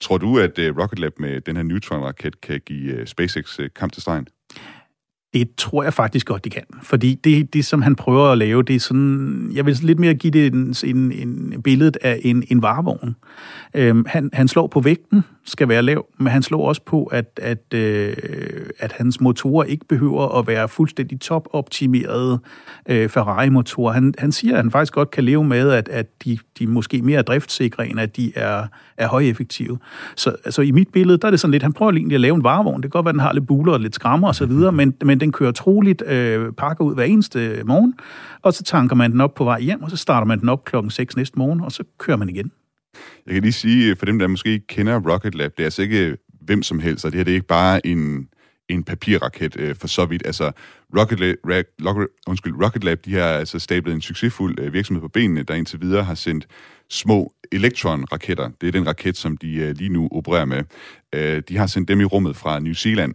[0.00, 3.70] Tror du, at øh, Rocket Lab med den her Neutron-raket kan give øh, SpaceX øh,
[3.76, 4.28] kamp til stregen?
[5.34, 6.64] Det tror jeg faktisk godt, de kan.
[6.82, 9.50] Fordi det, det, som han prøver at lave, det er sådan...
[9.54, 13.16] Jeg vil lidt mere give det en, en, en billede af en, en varevogn.
[13.74, 17.40] Øhm, han, han slår på vægten, skal være lav, men han slår også på, at,
[17.42, 18.16] at, øh,
[18.78, 22.38] at hans motorer ikke behøver at være fuldstændig topoptimerede
[22.88, 23.92] øh, Ferrari-motorer.
[23.92, 27.02] Han, han siger, at han faktisk godt kan leve med, at, at de, de måske
[27.02, 29.78] mere er driftsikre, end at de er, er højeffektive.
[30.16, 32.34] Så altså, i mit billede, der er det sådan lidt, han prøver egentlig at lave
[32.34, 32.82] en varevogn.
[32.82, 35.20] Det kan godt være, at den har lidt buler og lidt skrammer osv., men, men
[35.20, 37.94] den kører troligt øh, pakker ud hver eneste morgen,
[38.42, 40.64] og så tanker man den op på vej hjem, og så starter man den op
[40.64, 42.50] klokken 6 næste morgen, og så kører man igen.
[43.26, 45.66] Jeg kan lige sige, øh, for dem, der måske ikke kender Rocket Lab, det er
[45.66, 48.28] altså ikke øh, hvem som helst, og det her det er ikke bare en,
[48.68, 50.26] en papirraket øh, for så vidt.
[50.26, 50.52] Altså,
[50.98, 51.36] Rocket Lab,
[51.86, 55.54] Rocket, undskyld, Rocket Lab, de har altså stablet en succesfuld øh, virksomhed på benene, der
[55.54, 56.46] indtil videre har sendt
[56.90, 58.50] små elektronraketter.
[58.60, 60.62] Det er den raket, som de øh, lige nu opererer med.
[61.14, 63.14] Øh, de har sendt dem i rummet fra New Zealand.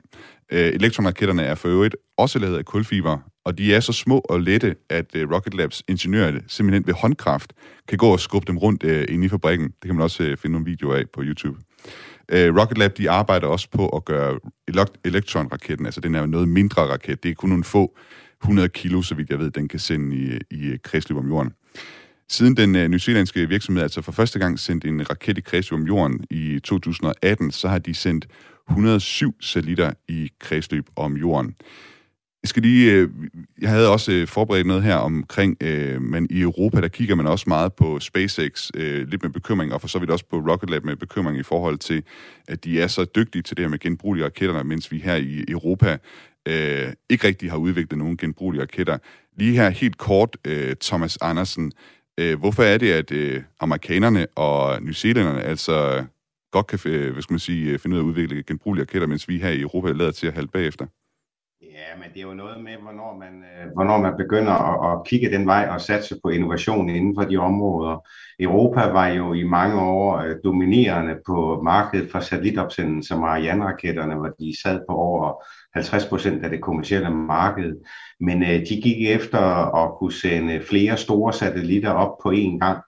[0.52, 4.42] Øh, elektronraketterne er for øvrigt også lavet af kulfiber, og de er så små og
[4.42, 7.54] lette, at øh, Rocket Labs ingeniører simpelthen ved håndkraft
[7.88, 9.68] kan gå og skubbe dem rundt øh, inde i fabrikken.
[9.68, 11.60] Det kan man også øh, finde nogle videoer af på YouTube.
[12.32, 14.40] Øh, Rocket Lab de arbejder også på at gøre
[15.06, 17.98] Electron-raketten, altså den er jo noget mindre raket, det er kun nogle få
[18.44, 21.52] 100 kilo, så vidt jeg ved, den kan sende i, i øh, kredsløb om jorden.
[22.30, 25.88] Siden den øh, nyzealandske virksomhed altså for første gang sendte en raket i kredsløb om
[25.88, 28.28] jorden i 2018, så har de sendt
[28.70, 31.56] 107 satellitter i kredsløb om jorden.
[32.44, 33.10] Jeg skal lige, øh,
[33.62, 37.28] jeg havde også øh, forberedt noget her omkring, øh, men i Europa, der kigger man
[37.28, 40.70] også meget på SpaceX, øh, lidt med bekymring, og for så vidt også på Rocket
[40.70, 42.04] Lab med bekymring i forhold til,
[42.48, 45.46] at de er så dygtige til det her med genbrugelige raketter, mens vi her i
[45.48, 45.98] Europa
[46.48, 48.98] øh, ikke rigtig har udviklet nogen genbrugelige raketter.
[49.38, 51.72] Lige her helt kort, øh, Thomas Andersen,
[52.18, 56.06] øh, hvorfor er det, at øh, amerikanerne og nyzealanderne altså
[56.52, 59.08] godt kan øh, hvad skal man sige, øh, finde ud af at udvikle genbrugelige raketter,
[59.08, 60.86] mens vi her i Europa lader til at halde bagefter?
[61.82, 65.08] Ja, men det er jo noget med, hvornår man, øh, hvornår man begynder at, at
[65.08, 68.08] kigge den vej og satse på innovation inden for de områder.
[68.40, 74.62] Europa var jo i mange år øh, dominerende på markedet for satellitopsendelser, Marianne-raketterne, hvor de
[74.64, 77.76] sad på over 50 procent af det kommercielle marked.
[78.20, 79.40] Men øh, de gik efter
[79.84, 82.80] at kunne sende flere store satellitter op på én gang.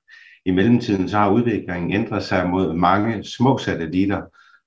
[0.46, 4.22] I mellemtiden så har udviklingen ændret sig mod mange små satellitter,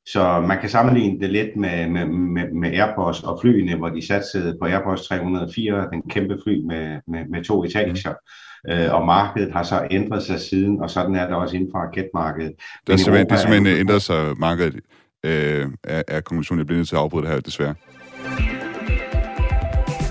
[0.07, 4.07] så man kan sammenligne det lidt med, med, med, med Airbus og flyene, hvor de
[4.07, 8.13] satte på Airbus 304, den kæmpe fly med, med, med to etager.
[8.13, 8.73] Mm.
[8.73, 11.79] Øh, og markedet har så ændret sig siden, og sådan er det også inden for
[11.79, 12.53] raketmarkedet.
[12.87, 14.81] Det er simpelthen, det er simpelthen ændret sig markedet.
[15.27, 16.59] øh, er, er konklusionen.
[16.59, 17.75] Jeg bliver nødt til at afbryde det her, desværre.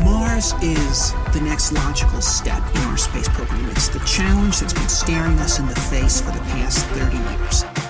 [0.10, 0.99] Mars is
[1.36, 3.65] the next logical step in our space program.
[3.75, 7.85] It's the challenge that's been staring us in the face for the past 30 years.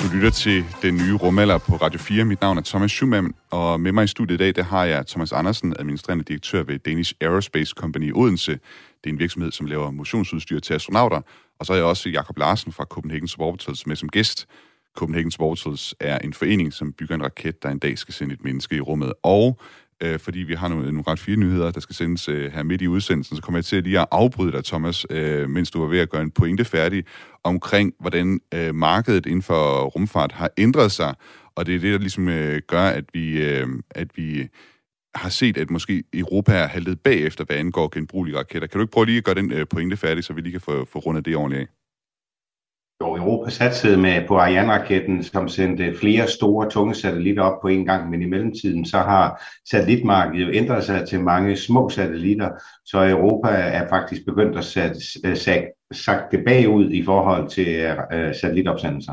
[0.00, 2.24] Du lytter til den nye rumalder på Radio 4.
[2.24, 5.06] Mit navn er Thomas Schumann, og med mig i studiet i dag, der har jeg
[5.06, 8.52] Thomas Andersen, administrerende direktør ved Danish Aerospace Company i Odense.
[8.52, 8.60] Det
[9.04, 11.20] er en virksomhed, som laver motionsudstyr til astronauter.
[11.58, 14.46] Og så er jeg også Jakob Larsen fra Copenhagen Suborbitals med som gæst.
[14.96, 18.44] Copenhagen Suborbitals er en forening, som bygger en raket, der en dag skal sende et
[18.44, 19.12] menneske i rummet.
[19.22, 19.60] Og
[20.02, 22.62] øh, fordi vi har nogle, øh, nogle ret fire nyheder, der skal sendes øh, her
[22.62, 25.80] midt i udsendelsen, så kommer jeg til lige at afbryde dig, Thomas, øh, mens du
[25.80, 27.04] var ved at gøre en pointe færdig
[27.44, 31.14] omkring, hvordan øh, markedet inden for rumfart har ændret sig,
[31.54, 34.48] og det er det, der ligesom øh, gør, at vi, øh, at vi
[35.14, 38.68] har set, at måske Europa er haltet bagefter, hvad angår genbrugelige raketter.
[38.68, 40.60] Kan du ikke prøve lige at gøre den øh, pointe færdig, så vi lige kan
[40.60, 41.77] få, få rundet det ordentligt af?
[43.00, 47.84] Jo, Europa satsede med på Ariane-raketten, som sendte flere store, tunge satellitter op på en
[47.84, 52.50] gang, men i mellemtiden så har satellitmarkedet jo ændret sig til mange små satellitter,
[52.84, 55.36] så Europa er faktisk begyndt at sætte, øh,
[55.92, 59.12] sagte bagud i forhold til uh, satellitopsendelser.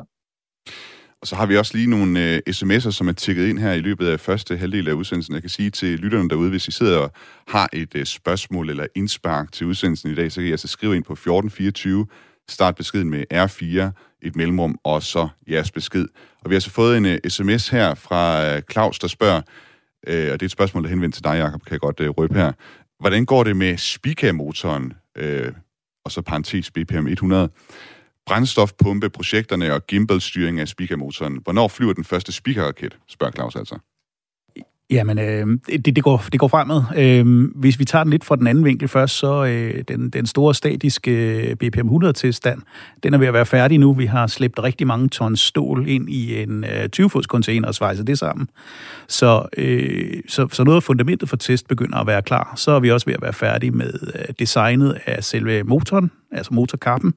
[1.21, 3.81] Og så har vi også lige nogle uh, sms'er, som er tikket ind her i
[3.81, 5.33] løbet af første halvdel af udsendelsen.
[5.33, 7.11] Jeg kan sige til lytterne derude, hvis I sidder og
[7.47, 10.95] har et uh, spørgsmål eller indspark til udsendelsen i dag, så kan I altså skrive
[10.95, 12.07] ind på 1424
[12.49, 16.07] Start beskeden med R4, et mellemrum, og så jeres besked.
[16.41, 19.41] Og vi har så fået en øh, uh, sms her fra uh, Claus, der spørger,
[20.07, 22.09] uh, og det er et spørgsmål, der henvendt til dig, Jacob, kan jeg godt uh,
[22.09, 22.51] røbe her.
[22.99, 25.53] Hvordan går det med Spica-motoren, uh,
[26.05, 27.49] og så parentes BPM 100,
[28.25, 31.39] brændstofpumpe-projekterne og gimbal-styring af Spica-motoren?
[31.43, 33.79] Hvornår flyver den første Spica-raket, spørger Claus altså.
[34.89, 36.81] Jamen, øh, det, det, går, det går fremad.
[36.97, 40.25] Øh, hvis vi tager den lidt fra den anden vinkel først, så øh, den, den
[40.25, 42.61] store statiske øh, BPM 100-tilstand,
[43.03, 43.93] den er ved at være færdig nu.
[43.93, 48.07] Vi har slæbt rigtig mange tons stål ind i en øh, 20-fods container og svejset
[48.07, 48.49] det sammen.
[49.07, 52.53] Så, øh, så, så noget af fundamentet for test begynder at være klar.
[52.55, 56.53] Så er vi også ved at være færdige med øh, designet af selve motoren, altså
[56.53, 57.13] motorkappen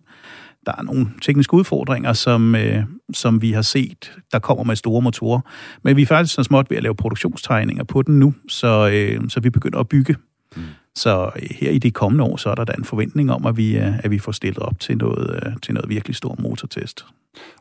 [0.68, 5.02] der er nogle tekniske udfordringer, som, øh, som vi har set, der kommer med store
[5.02, 5.40] motorer.
[5.82, 9.20] Men vi er faktisk så småt ved at lave produktionstegninger på den nu, så, øh,
[9.28, 10.16] så vi begynder at bygge.
[10.56, 10.62] Mm.
[10.94, 13.56] Så øh, her i de kommende år, så er der da en forventning om, at
[13.56, 17.06] vi, øh, at vi får stillet op til noget, øh, til noget virkelig stor motortest.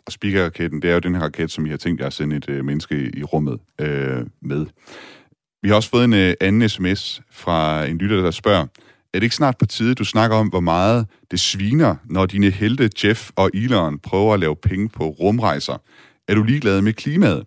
[0.06, 2.36] Og Spica-raketten, det er jo den her raket, som I har tænkt jer at sende
[2.36, 4.66] et øh, menneske i rummet øh, med.
[5.62, 8.66] Vi har også fået en øh, anden sms fra en lytter, der spørger,
[9.18, 12.50] er det ikke snart på tide, du snakker om, hvor meget det sviner, når dine
[12.50, 15.82] helte Jeff og Elon prøver at lave penge på rumrejser?
[16.28, 17.46] Er du ligeglad med klimaet?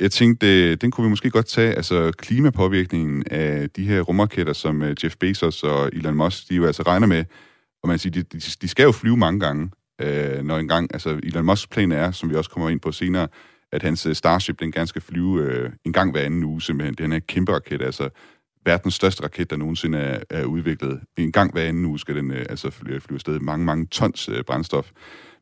[0.00, 4.52] Jeg tænkte, øh, den kunne vi måske godt tage, altså klimapåvirkningen af de her rumraketter,
[4.52, 7.24] som øh, Jeff Bezos og Elon Musk, de jo altså regner med,
[7.82, 11.20] og man siger, de, de skal jo flyve mange gange, øh, når en gang, altså
[11.22, 13.28] Elon Musks plan er, som vi også kommer ind på senere,
[13.72, 16.94] at hans øh, Starship, den gerne skal flyve øh, en gang hver anden uge, simpelthen.
[16.94, 18.08] Den er kæmpe raket, altså
[18.64, 21.00] verdens største raket, der nogensinde er, er udviklet.
[21.16, 24.28] En gang hver anden uge skal den øh, altså flyve, flyve afsted mange, mange tons
[24.28, 24.90] øh, brændstof.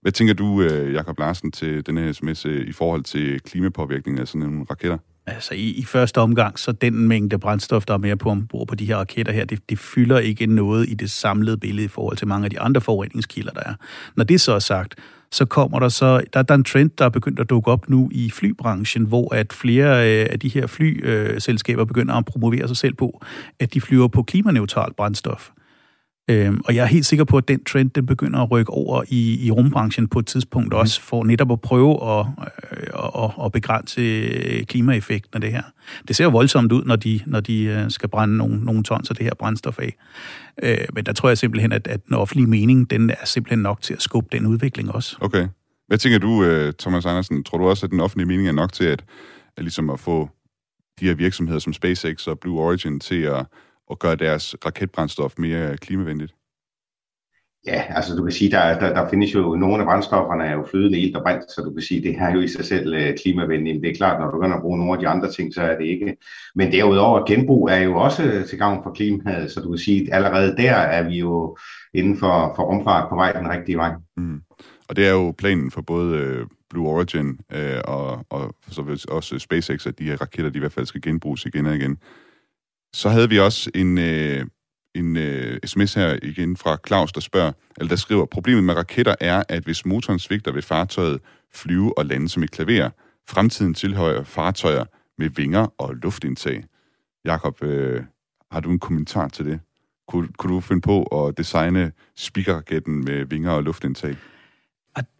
[0.02, 4.20] Hvad tænker du, øh, Jakob Larsen, til den her sms øh, i forhold til klimapåvirkningen
[4.20, 4.98] af sådan nogle raketter?
[5.26, 8.74] Altså i, i første omgang, så den mængde brændstof, der er mere på ombord på
[8.74, 12.16] de her raketter her, det, det fylder ikke noget i det samlede billede i forhold
[12.16, 13.74] til mange af de andre forureningskilder, der er.
[14.16, 14.94] Når det så er sagt,
[15.32, 17.88] så kommer der så, der, der er en trend, der er begyndt at dukke op
[17.88, 22.76] nu i flybranchen, hvor at flere øh, af de her flyselskaber begynder at promovere sig
[22.76, 23.22] selv på,
[23.60, 25.50] at de flyver på klimaneutralt brændstof.
[26.30, 29.02] Øhm, og jeg er helt sikker på, at den trend, den begynder at rykke over
[29.08, 30.78] i, i rumbranchen på et tidspunkt mm.
[30.78, 32.26] også, for netop at prøve at,
[32.72, 35.62] øh, at, at begrænse klimaeffekten af det her.
[36.08, 39.16] Det ser voldsomt ud, når de, når de øh, skal brænde nogle, nogle tons af
[39.16, 39.96] det her brændstof af.
[40.62, 43.80] Øh, men der tror jeg simpelthen, at, at den offentlige mening, den er simpelthen nok
[43.80, 45.16] til at skubbe den udvikling også.
[45.20, 45.48] Okay.
[45.86, 47.44] Hvad tænker du, øh, Thomas Andersen?
[47.44, 49.04] Tror du også, at den offentlige mening er nok til at,
[49.56, 50.28] at, ligesom at få
[51.00, 53.46] de her virksomheder som SpaceX og Blue Origin til at
[53.92, 56.34] at gøre deres raketbrændstof mere klimavenligt?
[57.66, 60.66] Ja, altså du kan sige, der, der, der findes jo, nogle af brændstofferne er jo
[60.70, 62.94] flydende ilt og brint, så du kan sige, det her er jo i sig selv
[62.94, 63.82] uh, klimavenligt.
[63.82, 65.78] Det er klart, når du begynder at bruge nogle af de andre ting, så er
[65.78, 66.16] det ikke.
[66.54, 70.16] Men derudover, genbrug er jo også til gavn for klimaet, så du kan sige, at
[70.16, 71.56] allerede der er vi jo
[71.94, 73.92] inden for, for rumfart på vej den rigtige vej.
[74.16, 74.40] Mm.
[74.88, 79.38] Og det er jo planen for både øh, Blue Origin øh, og, og så også
[79.38, 81.98] SpaceX, at de her raketter, de i hvert fald skal genbruges igen og igen.
[82.94, 84.46] Så havde vi også en, øh,
[84.94, 89.14] en øh, sms her igen fra Claus, der spørger, eller der skriver, problemet med raketter
[89.20, 91.20] er, at hvis motoren svigter, vil fartøjet
[91.54, 92.90] flyve og lande som et klaver.
[93.28, 94.84] Fremtiden tilhører fartøjer
[95.18, 96.64] med vinger og luftindtag.
[97.24, 98.02] Jakob, øh,
[98.50, 99.60] har du en kommentar til det?
[100.08, 104.16] Kunne, kunne du finde på at designe speakerraketten med vinger og luftindtag?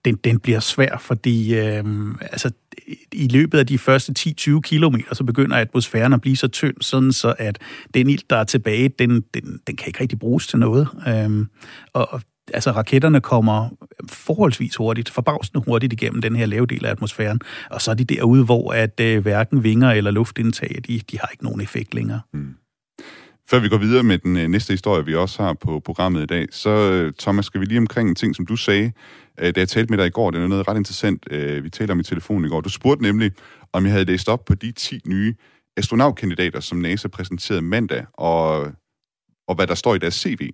[0.05, 1.85] Den, den bliver svær, fordi øh,
[2.21, 2.51] altså,
[3.13, 7.13] i løbet af de første 10-20 kilometer, så begynder atmosfæren at blive så tynd, sådan
[7.13, 7.59] så at
[7.95, 10.89] den ild, der er tilbage, den, den, den kan ikke rigtig bruges til noget.
[11.09, 11.47] Øh,
[11.93, 12.21] og
[12.55, 13.69] altså raketterne kommer
[14.09, 18.05] forholdsvis hurtigt, forbavsende hurtigt igennem den her lave del af atmosfæren, og så er de
[18.05, 22.21] derude, hvor at øh, hverken vinger eller luftindtag, de, de har ikke nogen effekt længere.
[22.33, 22.55] Mm.
[23.51, 26.27] Før vi går videre med den øh, næste historie, vi også har på programmet i
[26.27, 28.93] dag, så øh, Thomas, skal vi lige omkring en ting, som du sagde,
[29.41, 30.31] øh, da jeg talte med dig i går.
[30.31, 31.27] Det er noget ret interessant,
[31.65, 32.61] vi talte om i telefonen i går.
[32.61, 33.33] Du spurgte nemlig,
[33.73, 35.35] om jeg havde læst op på de 10 nye
[35.77, 38.73] astronautkandidater, som NASA præsenterede mandag, og,
[39.49, 40.51] og hvad der står i deres CV.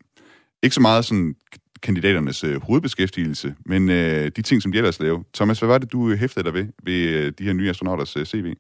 [0.62, 1.35] Ikke så meget sådan
[1.83, 5.22] kandidaternes øh, hovedbeskæftigelse, men øh, de ting, som de ellers laver.
[5.35, 8.27] Thomas, hvad var det, du hæftede dig ved ved øh, de her nye astronauters øh,
[8.27, 8.55] CV?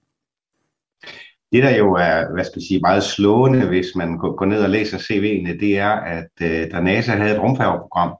[1.52, 4.70] Det, der jo er hvad skal jeg sige, meget slående, hvis man går ned og
[4.70, 8.16] læser CV'ene, det er, at øh, da NASA havde et rumfærgeprogram,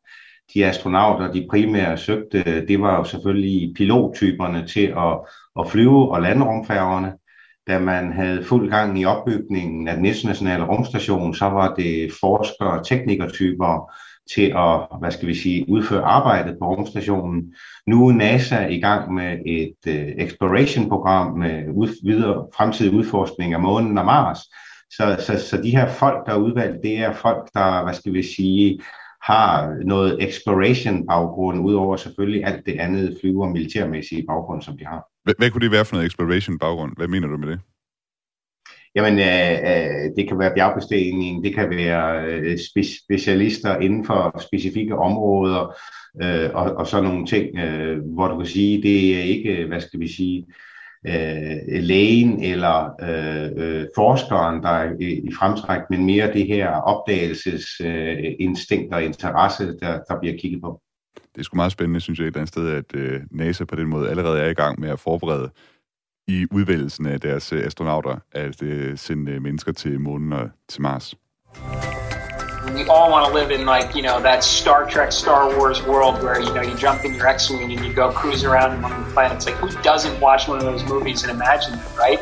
[0.55, 5.19] de astronauter, de primære søgte, det var jo selvfølgelig pilottyperne til at,
[5.61, 7.13] at flyve og lande rumfærgerne.
[7.67, 12.79] Da man havde fuld gang i opbygningen af den internationale rumstation, så var det forskere
[12.79, 13.93] og teknikertyper,
[14.35, 17.55] til at, hvad skal vi sige, udføre arbejdet på rumstationen.
[17.87, 23.61] Nu er NASA i gang med et uh, exploration-program med ud, videre fremtidig udforskning af
[23.61, 24.39] månen og Mars.
[24.91, 28.13] Så, så, så de her folk, der er udvalgt, det er folk, der, hvad skal
[28.13, 28.81] vi sige,
[29.23, 35.05] har noget exploration-baggrund, udover selvfølgelig alt det andet flyver- og militærmæssige baggrund, som de har.
[35.25, 36.93] Hvad, hvad kunne det være for noget exploration-baggrund?
[36.97, 37.61] Hvad mener du med det?
[38.95, 44.41] Jamen, øh, øh, det kan være bjergbestigning, det kan være øh, spe- specialister inden for
[44.41, 45.75] specifikke områder,
[46.23, 49.81] øh, og, og sådan nogle ting, øh, hvor du kan sige, det er ikke, hvad
[49.81, 50.47] skal vi sige,
[51.07, 56.71] øh, lægen eller øh, øh forskeren, der er i, i fremtræk, men mere det her
[56.71, 60.81] opdagelsesinstinkt øh, og interesse, der, der bliver kigget på.
[61.35, 63.77] Det er sgu meget spændende, synes jeg, et eller andet sted, at øh, NASA på
[63.77, 65.51] den måde allerede er i gang med at forberede
[66.29, 66.47] i
[67.07, 71.15] af deres øh, astronauter at uh, sende øh, mennesker til månen og til Mars.
[72.75, 76.23] We all want to live in like, you know, that Star Trek, Star Wars world
[76.23, 79.11] where, you know, you jump in your X-Wing and you go cruise around among the
[79.15, 79.47] planets.
[79.47, 82.21] Like, who doesn't watch one of those movies and imagine it, right?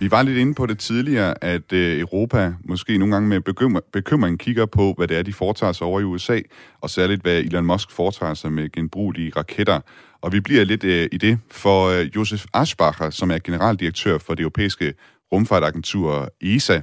[0.00, 3.84] Vi var lidt inde på det tidligere, at øh, Europa måske nogle gange med bekymring,
[3.92, 6.40] bekymring kigger på, hvad det er, de foretager sig over i USA,
[6.80, 9.80] og særligt hvad Elon Musk foretager sig med genbrugelige raketter.
[10.20, 14.34] Og vi bliver lidt øh, i det, for øh, Josef Aschbacher, som er generaldirektør for
[14.34, 14.94] det europæiske
[15.32, 16.80] rumfartagentur ESA,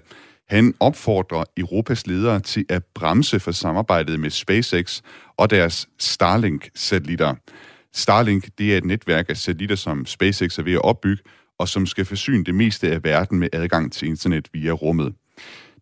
[0.49, 5.01] han opfordrer Europas ledere til at bremse for samarbejdet med SpaceX
[5.37, 7.35] og deres Starlink-satellitter.
[7.93, 11.23] Starlink det er et netværk af satellitter, som SpaceX er ved at opbygge,
[11.59, 15.13] og som skal forsyne det meste af verden med adgang til internet via rummet.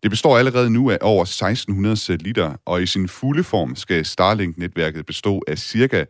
[0.02, 5.06] Det består allerede nu af over 1600 satellitter, og i sin fulde form skal Starlink-netværket
[5.06, 6.04] bestå af cirka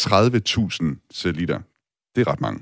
[0.00, 1.60] 30.000 satellitter.
[2.16, 2.60] Det er ret mange.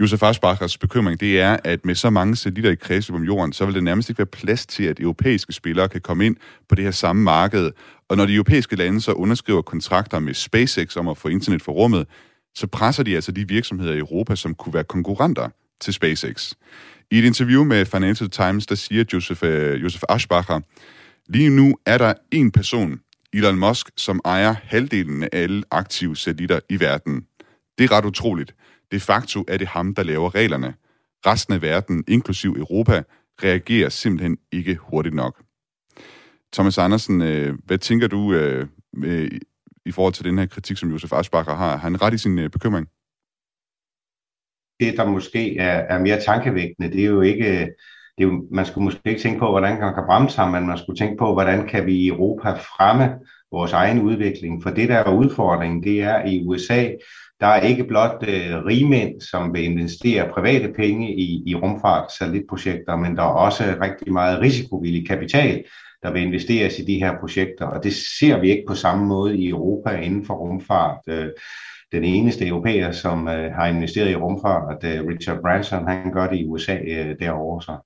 [0.00, 3.64] Josef Aschbachers bekymring, det er, at med så mange satellitter i kredsløb om jorden, så
[3.64, 6.36] vil det nærmest ikke være plads til, at europæiske spillere kan komme ind
[6.68, 7.70] på det her samme marked.
[8.08, 11.72] Og når de europæiske lande så underskriver kontrakter med SpaceX om at få internet for
[11.72, 12.06] rummet,
[12.54, 15.48] så presser de altså de virksomheder i Europa, som kunne være konkurrenter
[15.80, 16.52] til SpaceX.
[17.10, 20.60] I et interview med Financial Times, der siger Josef, øh, Josef Aschbacher,
[21.26, 23.00] lige nu er der en person,
[23.32, 27.26] Elon Musk, som ejer halvdelen af alle aktive satellitter i verden.
[27.78, 28.54] Det er ret utroligt.
[28.92, 30.74] De facto er det ham, der laver reglerne.
[31.26, 33.02] Resten af verden, inklusiv Europa,
[33.44, 35.42] reagerer simpelthen ikke hurtigt nok.
[36.52, 38.66] Thomas Andersen, øh, hvad tænker du øh,
[39.86, 41.70] i forhold til den her kritik, som Josef Aschbacher har?
[41.70, 42.86] Har han ret i sin øh, bekymring?
[44.80, 47.60] Det, der måske er, er mere tankevækkende, det er jo ikke...
[47.60, 47.68] Øh,
[48.18, 50.66] det er jo, man skulle måske ikke tænke på, hvordan man kan bremse ham, men
[50.66, 53.18] man skulle tænke på, hvordan kan vi i Europa fremme
[53.52, 54.62] vores egen udvikling.
[54.62, 56.88] For det, der er udfordringen, det er i USA,
[57.40, 62.96] der er ikke blot øh, rigmænd, som vil investere private penge i, i rumfart satellitprojekter,
[62.96, 65.64] men der er også rigtig meget risikovillig kapital,
[66.02, 69.36] der vil investeres i de her projekter, og det ser vi ikke på samme måde
[69.36, 71.00] i Europa inden for rumfart.
[71.06, 71.28] Øh,
[71.92, 76.38] den eneste europæer, som øh, har investeret i rumfart, øh, Richard Branson, han gør det
[76.38, 76.78] i USA
[77.20, 77.76] derovre så.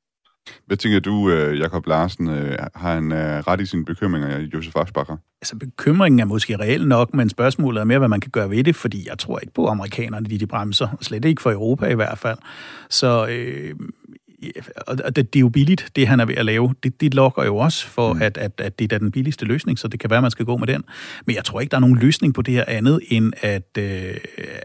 [0.66, 2.26] Hvad tænker du, Jakob Larsen?
[2.74, 3.12] Har han
[3.46, 5.16] ret i sine bekymringer, Josef Aschbacher?
[5.42, 8.64] Altså, bekymringen er måske reel nok, men spørgsmålet er mere, hvad man kan gøre ved
[8.64, 10.88] det, fordi jeg tror ikke på, amerikanerne de, de bremser.
[11.00, 12.38] Slet ikke for Europa i hvert fald.
[12.90, 13.74] Så øh,
[14.86, 16.74] og det, det er jo billigt, det han er ved at lave.
[16.82, 18.22] Det, det lokker jo også for, mm.
[18.22, 20.44] at, at, at det er den billigste løsning, så det kan være, at man skal
[20.44, 20.82] gå med den.
[21.26, 23.84] Men jeg tror ikke, der er nogen løsning på det her andet, end at, øh,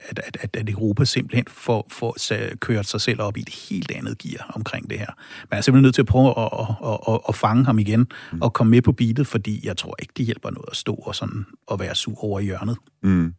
[0.09, 2.17] at, at, at, at Europa simpelthen får, får
[2.55, 5.11] kørt sig selv op i et helt andet gear omkring det her.
[5.51, 6.49] Man er simpelthen nødt til at prøve at,
[6.85, 8.41] at, at, at fange ham igen mm.
[8.41, 11.15] og komme med på beatet, fordi jeg tror ikke, det hjælper noget at stå og,
[11.15, 12.77] sådan, og være sur over i hjørnet.
[13.01, 13.33] Mm.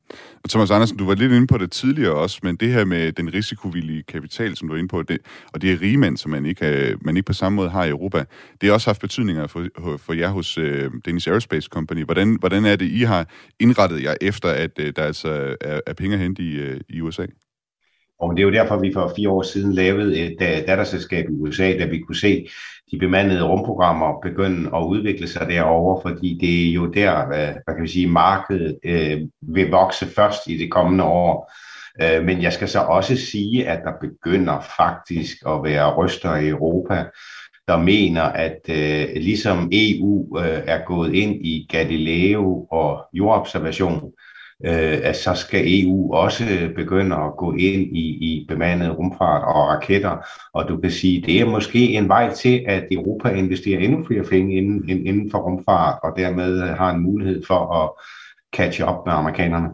[0.44, 3.12] Og Thomas Andersen, du var lidt inde på det tidligere også, men det her med
[3.12, 5.18] den risikovillige kapital, som du er inde på, det,
[5.52, 8.24] og det er rigmænd, som man ikke, man ikke på samme måde har i Europa,
[8.60, 10.64] det har også haft betydninger for, for jer hos uh,
[11.06, 12.04] Danish Aerospace Company.
[12.04, 13.28] Hvordan, hvordan er det, I har
[13.60, 17.00] indrettet jer efter, at uh, der altså er, er penge at hente i, uh, i
[17.00, 17.26] USA?
[18.20, 21.32] Og det er jo derfor, vi for fire år siden lavede et øh, datterselskab i
[21.32, 22.48] USA, da vi kunne se
[22.90, 27.74] de bemandede rumprogrammer begynde at udvikle sig derover, fordi det er jo der, hvad, hvad
[27.74, 31.52] kan vi sige, markedet øh, vil vokse først i det kommende år.
[32.02, 36.48] Øh, men jeg skal så også sige, at der begynder faktisk at være ryster i
[36.48, 37.04] Europa,
[37.68, 44.29] der mener, at øh, ligesom EU øh, er gået ind i Galileo og jordobservation, øh,
[44.64, 49.68] Øh, at så skal EU også begynde at gå ind i, i bemandet rumfart og
[49.68, 50.16] raketter.
[50.54, 54.24] Og du kan sige, det er måske en vej til, at Europa investerer endnu flere
[54.24, 57.90] penge inden, inden for rumfart, og dermed har en mulighed for at
[58.56, 59.68] catch up med amerikanerne.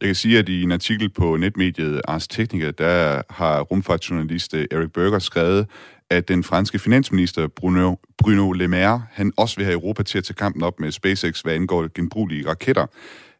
[0.00, 4.64] Jeg kan sige, at i en artikel på netmediet Ars Technica, der har rumfartsjournalist eh,
[4.70, 5.66] Erik Berger skrevet,
[6.10, 10.24] at den franske finansminister Bruno, Bruno Le Maire, han også vil have Europa til at
[10.24, 12.86] tage kampen op med SpaceX, hvad angår genbrugelige raketter.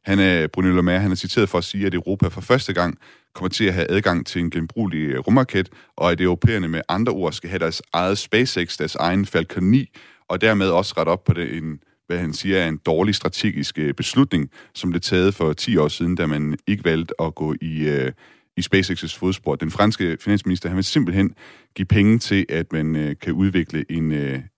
[0.05, 2.99] Han er, Le Maire han er citeret for at sige, at Europa for første gang
[3.35, 7.13] kommer til at have adgang til en genbrugelig øh, rumraket, og at europæerne med andre
[7.13, 9.89] ord skal have deres eget SpaceX, deres egen Falcon 9,
[10.29, 13.79] og dermed også ret op på det, en, hvad han siger er en dårlig strategisk
[13.79, 17.55] øh, beslutning, som blev taget for 10 år siden, da man ikke valgte at gå
[17.61, 18.13] i, øh,
[18.57, 19.57] i SpaceX's fodspor.
[19.57, 21.35] Den franske finansminister, han vil simpelthen
[21.77, 24.13] give penge til, at man kan udvikle en,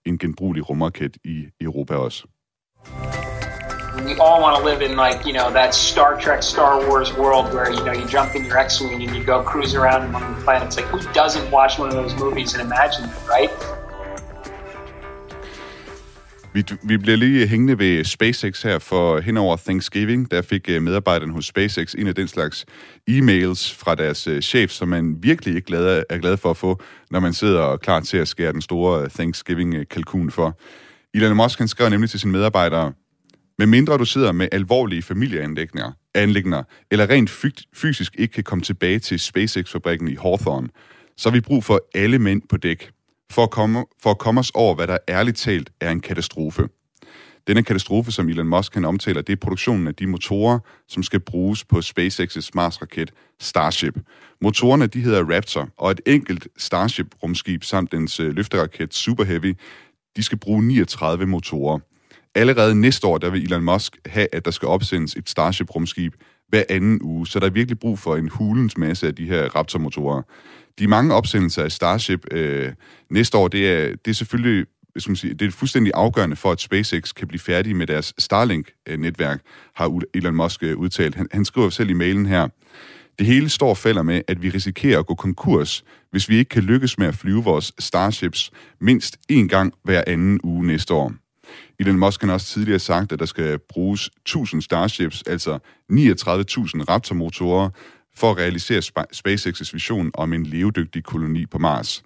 [0.05, 2.27] en genbrugelig rumraket i Europa også
[4.03, 7.53] we all want to live in like you know that Star Trek, Star Wars world
[7.53, 10.41] where you know you jump in your X-wing and you go cruise around among the
[10.41, 10.75] planets.
[10.77, 13.51] Like who doesn't watch one of those movies and imagine it, right?
[16.53, 20.81] Vi, vi bliver lige hængende ved SpaceX her, for hen over Thanksgiving, der fik øh,
[20.81, 22.65] medarbejderen hos SpaceX en af den slags
[23.07, 26.81] e-mails fra deres øh, chef, som man virkelig ikke glad, er glad for at få,
[27.11, 30.59] når man sidder klar til at skære den store Thanksgiving-kalkun for.
[31.13, 32.93] Elon Musk han skrev nemlig til sine medarbejdere,
[33.57, 37.29] med mindre du sidder med alvorlige familieanlægninger, anlægner, eller rent
[37.73, 40.69] fysisk ikke kan komme tilbage til SpaceX-fabrikken i Hawthorne,
[41.17, 42.91] så har vi brug for alle mænd på dæk,
[43.31, 46.67] for at, komme, for at komme os over, hvad der ærligt talt er en katastrofe.
[47.47, 51.19] Denne katastrofe, som Elon Musk kan omtaler, det er produktionen af de motorer, som skal
[51.19, 53.99] bruges på SpaceX's Mars-raket Starship.
[54.41, 59.57] Motorerne de hedder Raptor, og et enkelt Starship-rumskib samt dens øh, løfteraket Super Heavy,
[60.15, 61.79] de skal bruge 39 motorer
[62.35, 66.13] allerede næste år, der vil Elon Musk have, at der skal opsendes et Starship-rumskib
[66.47, 69.55] hver anden uge, så der er virkelig brug for en hulens masse af de her
[69.55, 70.21] Raptor-motorer.
[70.79, 72.73] De mange opsendelser af Starship øh,
[73.09, 74.65] næste år, det er, det er selvfølgelig
[74.97, 78.13] skal man sige, det er fuldstændig afgørende for, at SpaceX kan blive færdige med deres
[78.17, 79.41] Starlink-netværk,
[79.75, 81.15] har Elon Musk øh, udtalt.
[81.15, 82.47] Han, han skriver selv i mailen her,
[83.19, 86.49] det hele står og falder med, at vi risikerer at gå konkurs, hvis vi ikke
[86.49, 91.13] kan lykkes med at flyve vores Starships mindst én gang hver anden uge næste år.
[91.79, 95.57] Elon Musk har også tidligere sagt, at der skal bruges 1000 Starships, altså 39.000
[96.89, 97.69] Raptor-motorer,
[98.15, 98.81] for at realisere
[99.15, 102.03] SpaceX's vision om en levedygtig koloni på Mars.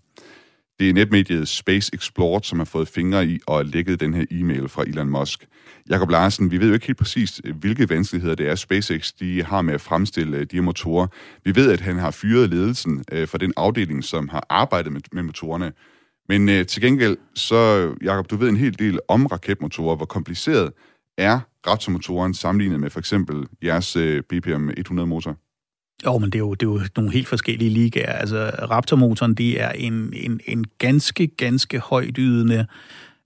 [0.80, 4.70] Det er netmediet Space Explored, som har fået fingre i og lækket den her e-mail
[4.70, 5.48] fra Elon Musk.
[5.90, 9.62] Jakob Larsen, vi ved jo ikke helt præcis, hvilke vanskeligheder det er, SpaceX de har
[9.62, 11.08] med at fremstille øh, de her motorer.
[11.44, 15.02] Vi ved, at han har fyret ledelsen øh, for den afdeling, som har arbejdet med,
[15.12, 15.72] med motorerne.
[16.30, 19.96] Men øh, til gengæld, så, Jakob, du ved en hel del om raketmotorer.
[19.96, 20.72] Hvor kompliceret
[21.18, 25.36] er raptormotoren sammenlignet med for eksempel jeres øh, BPM 100-motor?
[26.06, 28.14] Jo, men det er jo, det er jo nogle helt forskellige ligaer.
[28.14, 32.66] Altså, Raptor-motoren, det er en, en, en ganske, ganske højdydende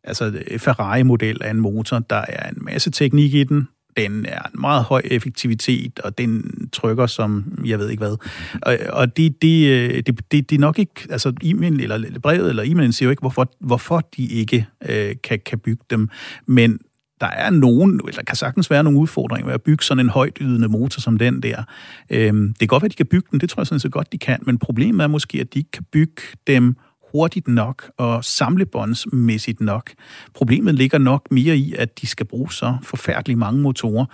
[0.04, 2.00] altså Ferrari-model af en motor.
[2.00, 3.68] Der er en masse teknik i den
[3.98, 8.18] den er en meget høj effektivitet, og den trykker som, jeg ved ikke hvad.
[8.62, 12.50] Og, og det, det, de, det, øh, det, det nok ikke, altså e-mail, eller brevet
[12.50, 16.10] eller e-mailen siger jo ikke, hvorfor, hvorfor de ikke øh, kan, kan bygge dem,
[16.46, 16.80] men
[17.22, 20.10] der er nogen, eller der kan sagtens være nogle udfordringer ved at bygge sådan en
[20.10, 21.64] højt ydende motor som den der.
[22.10, 23.90] Øhm, det kan godt være, at de kan bygge den, det tror jeg sådan så
[23.90, 26.76] godt, de kan, men problemet er måske, at de ikke kan bygge dem
[27.14, 29.92] hurtigt nok og samlebåndsmæssigt nok.
[30.34, 34.06] Problemet ligger nok mere i, at de skal bruge så forfærdeligt mange motorer.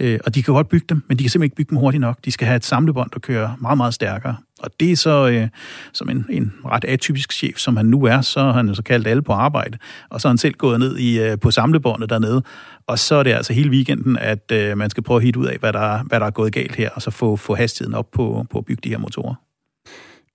[0.00, 2.00] Øh, og de kan godt bygge dem, men de kan simpelthen ikke bygge dem hurtigt
[2.00, 2.24] nok.
[2.24, 4.36] De skal have et samlebånd, der kører meget, meget stærkere.
[4.60, 5.48] Og det er så, øh,
[5.92, 8.82] som en, en ret atypisk chef, som han nu er, så har han jo så
[8.82, 9.78] kaldt alle på arbejde.
[10.10, 12.42] Og så har han selv gået ned i, øh, på samlebåndet dernede.
[12.86, 15.46] Og så er det altså hele weekenden, at øh, man skal prøve at hitte ud
[15.46, 18.10] af, hvad der, hvad der er gået galt her, og så få, få hastigheden op
[18.10, 19.34] på, på at bygge de her motorer.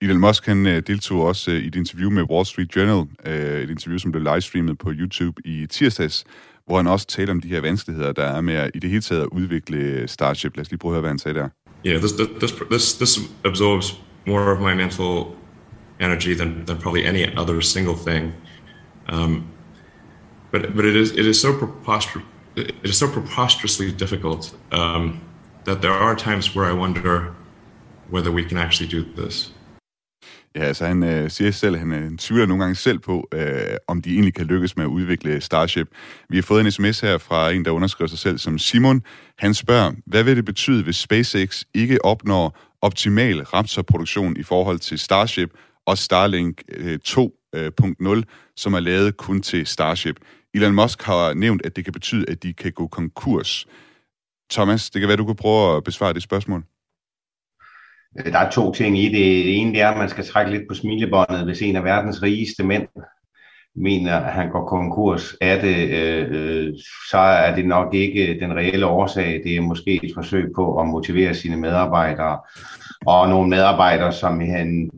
[0.02, 3.62] Elon Musk han øh, deltog også øh, i et interview med Wall Street Journal, øh,
[3.62, 6.24] et interview, som blev livestreamet på YouTube i tirsdags,
[6.66, 9.02] hvor han også taler om de her vanskeligheder, der er med at, i det hele
[9.02, 10.56] taget at udvikle Starship.
[10.56, 11.48] Lad os lige prøve at høre, hvad han sagde der.
[11.86, 15.24] Yeah, this, this, this, this absorbs more of my mental
[16.00, 18.32] energy than, than probably any other single thing.
[19.12, 19.44] Um,
[20.52, 22.26] but but it is it is so preposterous
[22.56, 25.20] it is so preposterously difficult um,
[25.64, 27.34] that there are times where I wonder
[28.10, 29.50] whether we can actually do this.
[30.54, 34.02] Ja, altså han øh, siger selv, han øh, tvivler nogle gange selv på, øh, om
[34.02, 35.88] de egentlig kan lykkes med at udvikle Starship.
[36.28, 39.02] Vi har fået en sms her fra en, der underskriver sig selv som Simon.
[39.38, 44.98] Han spørger, hvad vil det betyde, hvis SpaceX ikke opnår optimal Raptor-produktion i forhold til
[44.98, 45.50] Starship
[45.86, 48.22] og Starlink øh, 2.0, øh,
[48.56, 50.16] som er lavet kun til Starship?
[50.54, 53.66] Elon Musk har nævnt, at det kan betyde, at de kan gå konkurs.
[54.50, 56.64] Thomas, det kan være, du kan prøve at besvare det spørgsmål.
[58.16, 59.44] Der er to ting i det.
[59.44, 62.22] Det ene det er, at man skal trække lidt på smilebåndet, hvis en af verdens
[62.22, 62.88] rigeste mænd
[63.76, 66.74] mener, at han går konkurs er det, øh,
[67.10, 69.40] så er det nok ikke den reelle årsag.
[69.44, 72.38] Det er måske et forsøg på at motivere sine medarbejdere.
[73.06, 74.90] Og nogle medarbejdere, som han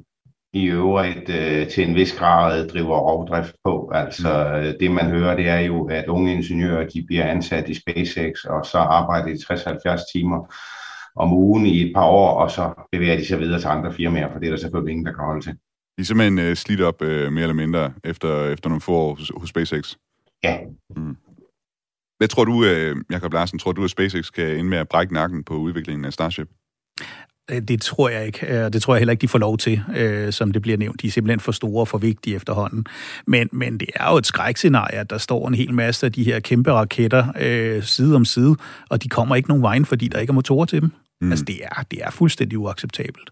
[0.53, 3.91] i øvrigt øh, til en vis grad driver rovdrift på.
[3.95, 7.75] Altså øh, det man hører, det er jo, at unge ingeniører de bliver ansat i
[7.75, 10.55] SpaceX, og så arbejder de 60-70 timer
[11.17, 14.33] om ugen i et par år, og så bevæger de sig videre til andre firmaer,
[14.33, 15.53] for det er der selvfølgelig ingen, der kan holde til.
[15.97, 19.15] De er simpelthen øh, slidt op øh, mere eller mindre efter, efter nogle få år
[19.15, 19.95] hos, hos SpaceX.
[20.45, 20.59] Ja.
[20.97, 21.17] Mm.
[22.19, 25.15] Hvad tror du, øh, Jacob Larsen, tror du, at SpaceX kan ende med at brække
[25.15, 26.49] nakken på udviklingen af Starship?
[27.51, 29.83] Øh, det tror jeg ikke, og det tror jeg heller ikke, de får lov til,
[29.97, 31.03] øh, som det bliver nævnt.
[31.03, 32.87] De er simpelthen for store og for vigtige efterhånden.
[33.27, 36.25] Men, men det er jo et skrækscenarie, at der står en hel masse af de
[36.25, 38.57] her kæmpe raketter øh, side om side,
[38.91, 40.91] og de kommer ikke nogen vejen, fordi der ikke er motorer til dem.
[41.23, 41.31] Mm.
[41.31, 43.31] Altså, det er, det er fuldstændig uacceptabelt.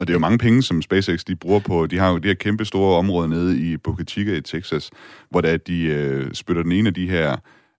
[0.00, 1.86] Og det er jo mange penge, som SpaceX de bruger på.
[1.86, 4.90] De har jo de her kæmpe store områder nede i Boca Chica i Texas,
[5.30, 7.36] hvor der de øh, spytter den ene af de her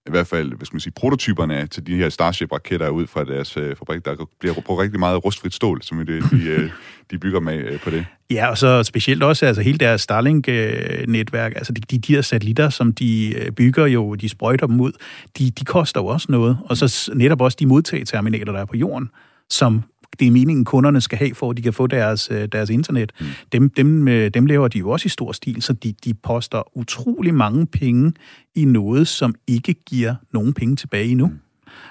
[0.08, 3.58] i hvert fald, hvad skal man sige, prototyperne til de her Starship-raketter ud fra deres
[3.58, 4.06] øh, fabrik.
[4.06, 6.70] Der bliver brugt rigtig meget rustfrit stål, som det, de, øh,
[7.12, 8.06] de bygger med øh, på det.
[8.32, 12.70] Ja, og så specielt også altså hele deres Starlink-netværk, altså de, de, de her satellitter,
[12.70, 14.92] som de øh, bygger jo, de sprøjter dem ud,
[15.38, 16.58] de, de koster jo også noget.
[16.66, 19.10] Og så netop også de modtageterminaler, der er på jorden,
[19.50, 19.84] som
[20.20, 23.12] det er meningen, kunderne skal have, for at de kan få deres, øh, deres internet.
[23.20, 23.26] Mm.
[23.52, 26.78] Dem, dem, øh, dem laver de jo også i stor stil, så de, de poster
[26.78, 28.14] utrolig mange penge
[28.56, 31.28] i noget, som ikke giver nogen penge tilbage endnu.
[31.28, 31.40] Mm.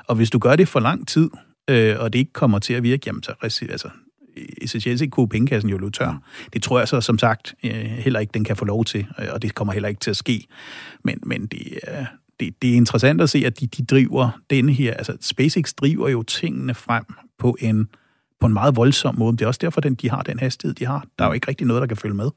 [0.07, 1.31] Og hvis du gør det for lang tid,
[1.71, 3.89] øh, og det ikke kommer til at virke, jamen så altså,
[4.63, 6.11] essentielt set kunne pengekassen jo løbe tør.
[6.11, 6.19] Mm.
[6.53, 9.43] Det tror jeg så som sagt øh, heller ikke, den kan få lov til, og
[9.43, 10.47] det kommer heller ikke til at ske.
[11.05, 12.05] Men, men det, øh,
[12.41, 16.09] det, det er interessant at se, at de, de driver denne her, altså SpaceX driver
[16.09, 17.05] jo tingene frem
[17.39, 17.89] på en
[18.41, 19.33] på en meget voldsom måde.
[19.37, 21.07] Det er også derfor, den, de har den hastighed, de har.
[21.19, 22.31] Der er jo ikke rigtig noget, der kan følge med.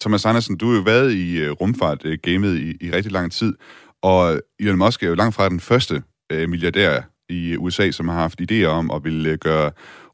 [0.00, 3.54] Thomas Andersen, du har jo været i øh, rumfart-gamet øh, i, i rigtig lang tid,
[4.02, 8.16] og Elon Musk er jo langt fra den første øh, milliardær i USA, som har
[8.16, 9.70] haft idéer om at ville øh, gøre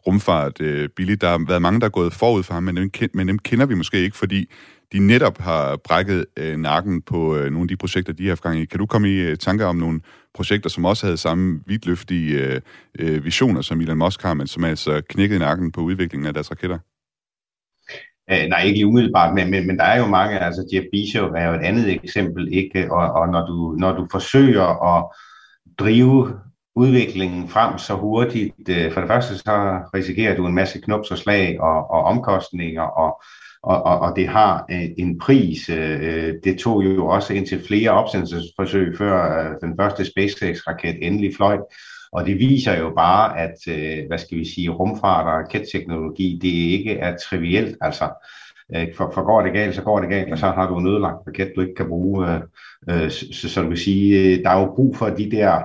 [0.06, 1.20] rumfart øh, billigt.
[1.20, 3.66] Der har været mange, der er gået forud for ham, men dem, men dem kender
[3.66, 4.50] vi måske ikke, fordi
[4.92, 8.42] de netop har brækket øh, nakken på øh, nogle af de projekter, de har haft
[8.42, 8.64] gang i.
[8.64, 10.00] Kan du komme i øh, tanker om nogle
[10.34, 12.60] projekter, som også havde samme vidtløftige øh,
[12.98, 16.50] øh, visioner, som Elon Musk har, men som altså knækkede nakken på udviklingen af deres
[16.50, 16.78] raketter?
[18.30, 21.32] Øh, nej, ikke lige umiddelbart, men, men, men der er jo mange, altså Jeff Bezos
[21.36, 22.92] er jo et andet eksempel, ikke?
[22.92, 25.04] Og, og når, du, når du forsøger at
[25.78, 26.40] drive
[26.76, 31.18] udviklingen frem så hurtigt, øh, for det første så risikerer du en masse knups og
[31.18, 33.22] slag og, og omkostninger, og
[33.62, 35.68] og, og, og det har øh, en pris.
[35.68, 41.36] Øh, øh det tog jo også indtil flere opsendelsesforsøg, før øh, den første SpaceX-raket endelig
[41.36, 41.58] fløj.
[42.12, 46.48] Og det viser jo bare, at øh, hvad skal vi sige, rumfart og raketteknologi, det
[46.48, 47.76] ikke er trivielt.
[47.80, 48.04] Altså,
[48.74, 50.86] øh, for, for går det galt, så går det galt, og så har du en
[50.86, 52.40] ødelagt raket, du ikke kan bruge.
[52.88, 55.62] Så, så du kan sige, der er jo brug for de der,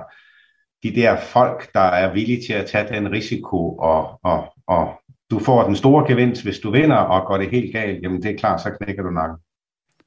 [0.82, 5.00] de der folk, der er villige til at tage den risiko og, og, og
[5.30, 8.30] du får den store gevinst, hvis du vinder, og går det helt galt, jamen det
[8.30, 9.38] er klart, så knækker du nakken.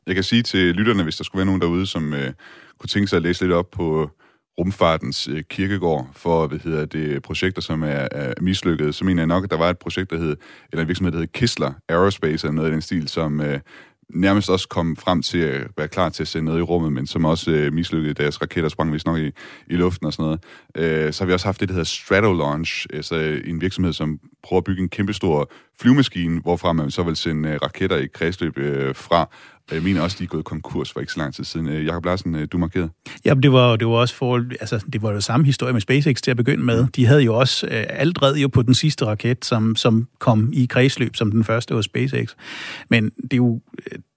[0.07, 2.33] Jeg kan sige til lytterne, hvis der skulle være nogen derude, som øh,
[2.79, 4.07] kunne tænke sig at læse lidt op på øh,
[4.59, 9.27] rumfartens øh, kirkegård for, hvad hedder det, projekter, som er, er mislykket, så mener jeg
[9.27, 10.35] nok, at der var et projekt, der hed,
[10.71, 13.59] eller en virksomhed, der hed Kistler Aerospace, eller noget i den stil, som øh,
[14.09, 17.07] nærmest også kom frem til at være klar til at sende noget i rummet, men
[17.07, 19.31] som også øh, mislykkede, deres raketter sprang vist nok i,
[19.67, 20.43] i luften og sådan noget.
[20.75, 24.19] Øh, så har vi også haft det, der hedder Stratolaunch, altså øh, en virksomhed, som
[24.43, 25.51] prøver at bygge en kæmpestor
[25.81, 29.29] flyvemaskine, hvorfra man så vil sende øh, raketter i kredsløb øh, fra.
[29.71, 31.67] Øh, Jeg mener også, de er gået konkurs for ikke så lang tid siden.
[31.67, 32.89] Øh, Jakob Larsen, øh, du markerede.
[33.25, 36.21] Ja, det var, det var også for, altså, det var jo samme historie med SpaceX
[36.21, 36.87] til at begynde med.
[36.95, 40.49] De havde jo også øh, alt red jo på den sidste raket, som, som kom
[40.53, 42.29] i kredsløb som den første hos SpaceX.
[42.89, 43.61] Men det er jo,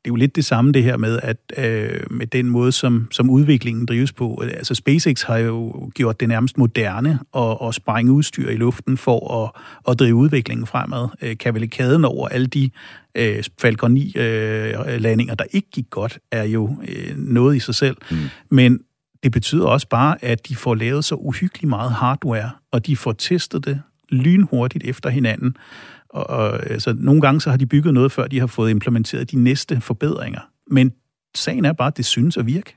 [0.04, 3.08] det er jo lidt det samme det her med, at øh, med den måde, som,
[3.10, 4.42] som udviklingen drives på.
[4.54, 9.44] Altså SpaceX har jo gjort det nærmest moderne at, at sprænge udstyr i luften for
[9.44, 9.50] at,
[9.88, 11.08] at drive udviklingen fremad.
[11.22, 12.70] Øh, kavalkaden over alle de
[13.14, 17.96] øh, Falcon 9-landinger, øh, der ikke gik godt, er jo øh, noget i sig selv.
[18.10, 18.16] Mm.
[18.50, 18.80] Men
[19.22, 23.12] det betyder også bare, at de får lavet så uhyggeligt meget hardware, og de får
[23.12, 25.56] testet det lynhurtigt efter hinanden.
[26.12, 29.30] Og, og altså, nogle gange så har de bygget noget, før de har fået implementeret
[29.30, 30.40] de næste forbedringer.
[30.70, 30.92] Men
[31.34, 32.76] sagen er bare, at det synes at virke.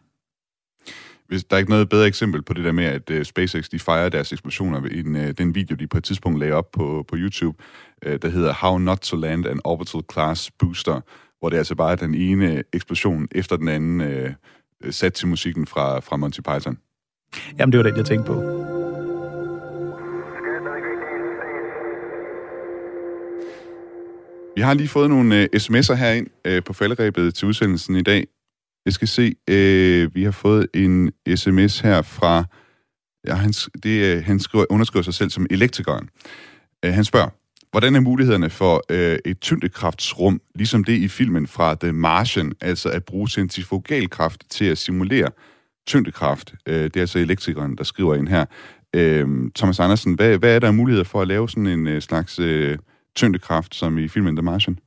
[1.27, 3.79] Hvis der er ikke noget bedre eksempel på det der med, at uh, SpaceX de
[3.79, 7.05] fejrer deres eksplosioner i den, uh, den video, de på et tidspunkt lagde op på,
[7.07, 7.63] på YouTube,
[8.07, 11.01] uh, der hedder How Not to Land an Orbital Class Booster,
[11.39, 14.31] hvor det er altså bare den ene eksplosion efter den anden uh,
[14.89, 16.77] sat til musikken fra, fra Monty Python.
[17.59, 18.74] Jamen, det var det, jeg tænkte på.
[24.55, 28.27] Vi har lige fået nogle uh, sms'er herind uh, på falderæbet til udsendelsen i dag.
[28.85, 32.43] Jeg skal se, uh, vi har fået en sms her fra,
[33.27, 33.51] ja, han,
[33.83, 36.09] det, uh, han skriver, underskriver sig selv som elektrikeren.
[36.85, 37.29] Uh, han spørger,
[37.71, 42.89] hvordan er mulighederne for uh, et tyngdekraftsrum, ligesom det i filmen fra The Martian, altså
[42.89, 45.29] at bruge centrifugalkraft til at simulere
[45.87, 46.53] tyngdekraft?
[46.69, 48.45] Uh, det er altså elektrikeren, der skriver ind her.
[48.97, 52.39] Uh, Thomas Andersen, hvad, hvad er der muligheder for at lave sådan en uh, slags...
[52.39, 52.75] Uh,
[53.15, 54.77] tyngdekraft, som i filmen The Martian?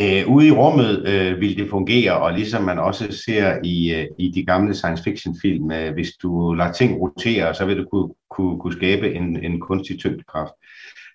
[0.00, 4.06] Øh, ude i rummet øh, vil det fungere, og ligesom man også ser i, øh,
[4.18, 7.84] i de gamle science fiction film, øh, hvis du lader ting rotere, så vil du
[7.92, 10.52] kunne, kunne, kunne skabe en, en kunstig tyngdekraft.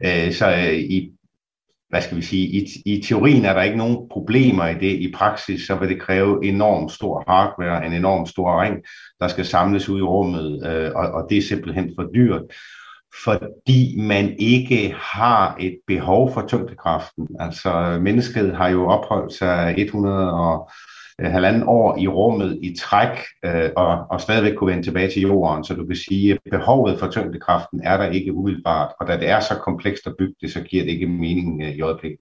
[0.06, 1.12] Øh, så øh, i,
[1.90, 5.00] hvad skal vi sige, i, i teorien er der ikke nogen problemer i det.
[5.00, 8.76] I praksis så vil det kræve enormt stor hardware, en enorm stor ring,
[9.20, 12.42] der skal samles ud i rummet, øh, og, og det er simpelthen for dyrt
[13.24, 17.28] fordi man ikke har et behov for tyngdekraften.
[17.40, 20.70] Altså mennesket har jo opholdt sig 100 og
[21.22, 25.22] øh, halvanden år i rummet i træk, øh, og, og stadigvæk kunne vende tilbage til
[25.22, 25.64] jorden.
[25.64, 29.30] Så du kan sige, at behovet for tyngdekraften er der ikke umiddelbart, og da det
[29.30, 32.20] er så komplekst at bygge det, så giver det ikke mening øh, i øjeblikket.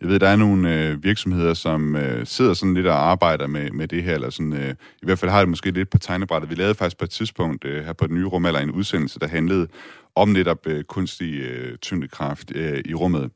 [0.00, 3.70] Jeg ved, der er nogle øh, virksomheder, som øh, sidder sådan lidt og arbejder med,
[3.70, 4.70] med det her, eller sådan, øh,
[5.02, 6.50] i hvert fald har det måske lidt på tegnebrættet.
[6.50, 9.18] Vi lavede faktisk på et tidspunkt øh, her på den nye rum, eller en udsendelse,
[9.18, 9.68] der handlede
[10.14, 13.30] om netop øh, kunstig øh, tyngdekraft øh, i rummet.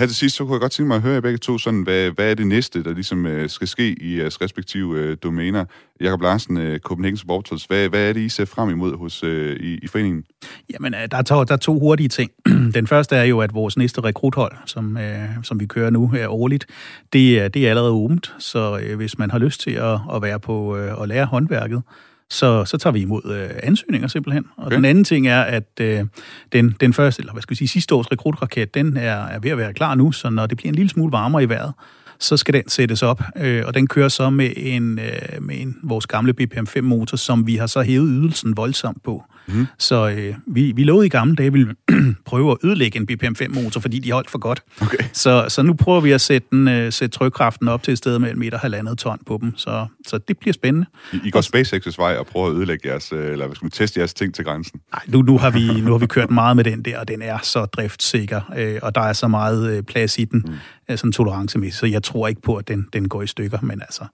[0.00, 1.82] Her til sidst, så kunne jeg godt tænke mig at høre jer begge to, sådan,
[1.82, 5.64] hvad, hvad er det næste, der ligesom øh, skal ske i jeres respektive øh, domæner?
[6.00, 9.56] Jakob Larsen, øh, Copenhagen Sportals, hvad, hvad er det, I ser frem imod hos, øh,
[9.56, 10.24] i, i foreningen?
[10.72, 12.30] Jamen, øh, der er, to, der er to hurtige ting.
[12.74, 16.28] Den første er jo, at vores næste rekruthold, som, øh, som vi kører nu her
[16.28, 16.66] årligt,
[17.12, 20.40] det, det er allerede åbent, så øh, hvis man har lyst til at, at være
[20.40, 21.82] på øh, at lære håndværket,
[22.30, 24.44] så, så tager vi imod øh, ansøgninger simpelthen.
[24.56, 24.76] Og okay.
[24.76, 26.04] den anden ting er, at øh,
[26.52, 29.50] den, den første, eller hvad skal vi sige, sidste års rekrutraket, den er, er ved
[29.50, 31.72] at være klar nu, så når det bliver en lille smule varmere i vejret,
[32.18, 35.76] så skal den sættes op, øh, og den kører så med en, øh, med en
[35.82, 39.24] vores gamle BPM-5-motor, som vi har så hævet ydelsen voldsomt på.
[39.46, 39.66] Mm.
[39.78, 41.74] Så øh, vi, vi lovede i gamle dage, at vi ville
[42.26, 44.62] prøve at ødelægge en BPM-5-motor, fordi de holdt for godt.
[44.82, 44.98] Okay.
[45.12, 48.18] Så, så nu prøver vi at sætte, den, øh, sætte trykkraften op til et sted
[48.18, 50.86] med en meter halvandet ton på dem, så, så det bliver spændende.
[51.12, 53.70] I, I går SpaceX's vej og prøver at ødelægge jeres, øh, eller hvad skal man
[53.70, 54.80] teste jeres ting til grænsen?
[54.92, 57.22] Nej, nu, nu, har vi, nu har vi kørt meget med den der, og den
[57.22, 60.44] er så driftsikker, øh, og der er så meget øh, plads i den,
[60.88, 60.96] mm.
[60.96, 64.04] sådan tolerancemæssigt, så jeg tror ikke på, at den, den går i stykker, men altså,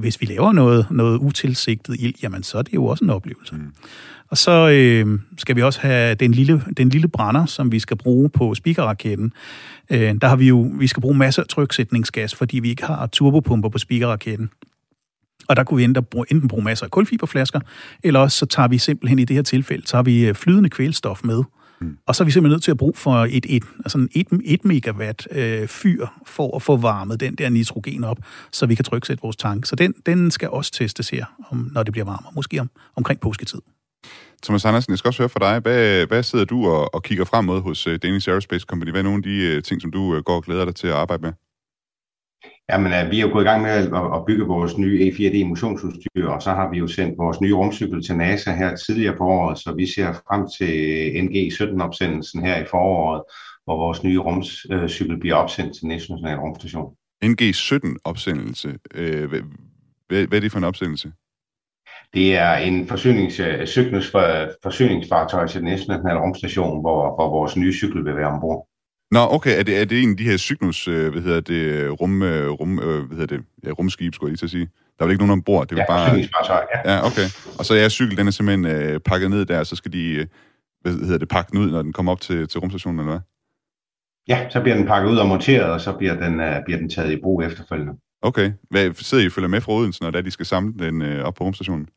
[0.00, 3.54] hvis vi laver noget, noget utilsigtet ild, jamen så er det jo også en oplevelse.
[3.54, 3.72] Mm.
[4.30, 7.96] Og så øh, skal vi også have den lille, den lille brænder, som vi skal
[7.96, 9.32] bruge på speakerraketten.
[9.90, 13.06] Øh, der har vi jo, vi skal bruge masser af tryksætningsgas, fordi vi ikke har
[13.06, 14.50] turbopumper på speakerraketten.
[15.48, 17.60] Og der kunne vi enten bruge, enten bruge masser af kulfiberflasker,
[18.02, 20.70] eller også så tager vi simpelthen i det her tilfælde, så har vi øh, flydende
[20.70, 21.42] kvælstof med.
[21.80, 21.96] Mm.
[22.06, 24.26] Og så er vi simpelthen nødt til at bruge for et, et, altså en 1,
[24.44, 28.18] 1 megawatt øh, fyr for at få varmet den der nitrogen op,
[28.52, 29.66] så vi kan tryksætte vores tank.
[29.66, 33.20] Så den, den skal også testes her, om, når det bliver varmere, måske om, omkring
[33.20, 33.60] påsketid.
[34.44, 35.60] Thomas Andersen, jeg skal også høre fra dig.
[35.60, 38.90] Hvad, hvad sidder du og, og kigger frem mod hos uh, Danish Aerospace Company?
[38.90, 40.86] Hvad er nogle af de uh, ting, som du uh, går og glæder dig til
[40.86, 41.32] at arbejde med?
[42.70, 43.70] Jamen, vi er jo gået i gang med
[44.16, 48.02] at, bygge vores nye E4D motionsudstyr, og så har vi jo sendt vores nye rumcykel
[48.02, 50.72] til NASA her tidligere på året, så vi ser frem til
[51.24, 53.22] NG-17-opsendelsen her i foråret,
[53.64, 56.94] hvor vores nye rumcykel bliver opsendt til internationale rumstation.
[57.24, 58.78] NG-17-opsendelse.
[58.94, 59.40] Øh, hvad,
[60.08, 61.12] hvad, hvad er det for en opsendelse?
[62.14, 67.56] Det er en forsynings, øh, cyklus for, forsyningsfartøj til den internationale rumstation, hvor, hvor vores
[67.56, 68.68] nye cykel vil være ombord.
[69.10, 69.58] Nå, okay.
[69.58, 72.50] Er det, er det en af de her Cygnus, øh, hvad hedder det, rum, øh,
[72.50, 74.68] rum, øh, hvad hedder det, ja, rumskib, skulle jeg lige at sige?
[74.98, 75.68] Der er vel ikke nogen ombord?
[75.68, 76.16] Det er Ja, bare...
[76.74, 76.94] ja.
[76.94, 77.26] Ja, okay.
[77.58, 80.10] Og så er jeres cykel, den er simpelthen øh, pakket ned der, så skal de,
[80.10, 80.26] øh,
[80.80, 83.20] hvad hedder det, pakke den ud, når den kommer op til, til rumstationen, eller hvad?
[84.28, 86.90] Ja, så bliver den pakket ud og monteret, og så bliver den, uh, bliver den
[86.90, 87.92] taget i brug efterfølgende.
[88.22, 88.52] Okay.
[88.70, 91.02] Hvad, sidder I og følger med fra Odense, når det er, de skal samle den
[91.02, 91.88] øh, op på rumstationen?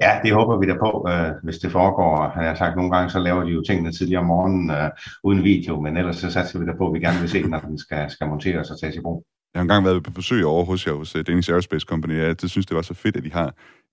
[0.00, 2.28] Ja, det håber vi da på, øh, hvis det foregår.
[2.34, 4.90] Han har sagt, nogle gange så laver de jo tingene tidligere om morgenen øh,
[5.24, 7.50] uden video, men ellers så satser vi da på, at vi gerne vil se den,
[7.50, 9.24] når den skal, skal monteres og tages i brug.
[9.54, 12.14] Jeg har engang været på besøg over hos jer hos øh, Danish Aerospace Company.
[12.14, 13.46] Jeg synes, det var så fedt, at de har,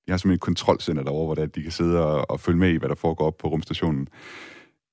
[0.06, 2.60] de har simpelthen et kontrolcenter derovre, hvor det at de kan sidde og, og følge
[2.60, 4.08] med i, hvad der foregår op på rumstationen.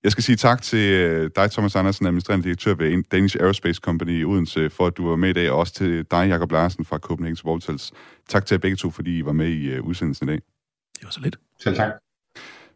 [0.05, 4.21] Jeg skal sige tak til øh, dig, Thomas Andersen, administrerende direktør ved Danish Aerospace Company
[4.21, 6.85] i Odense, for at du var med i dag, og også til dig, Jakob Larsen
[6.85, 7.93] fra Copenhagen Sportals.
[8.29, 10.41] Tak til jer begge to, fordi I var med i øh, udsendelsen i dag.
[11.05, 11.37] Det var så lidt.
[11.61, 11.93] Selv tak.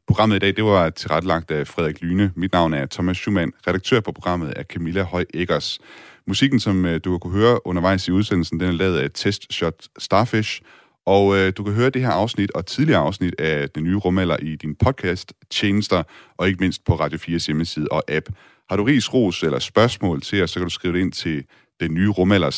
[0.07, 2.33] Programmet i dag, det var tilrettelagt af Frederik Lyne.
[2.37, 3.53] Mit navn er Thomas Schumann.
[3.67, 5.79] Redaktør på programmet er Camilla Høj Eggers.
[6.27, 9.53] Musikken, som øh, du har kunne høre undervejs i udsendelsen, den er lavet af Test
[9.53, 10.63] Shot Starfish.
[11.07, 14.37] Og øh, du kan høre det her afsnit og tidligere afsnit af den nye rumalder
[14.37, 16.03] i din podcast, tjenester,
[16.37, 18.27] og ikke mindst på Radio 4's hjemmeside og app.
[18.71, 21.45] Har du ris, ros eller spørgsmål til os, så kan du skrive det ind til
[21.81, 22.51] den nye rumalder,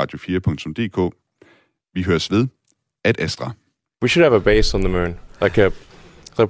[0.00, 1.16] radio4.dk.
[1.94, 2.46] Vi høres ved.
[3.04, 3.52] Ad Astra.
[4.02, 5.72] We should have a base on the moon, like a,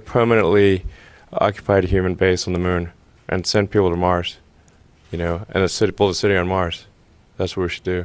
[0.04, 0.84] permanently
[1.32, 2.90] occupied human base on the moon,
[3.28, 4.38] and send people to Mars.
[5.12, 6.86] You know, and a city, build a city on Mars.
[7.36, 8.04] That's what we should do.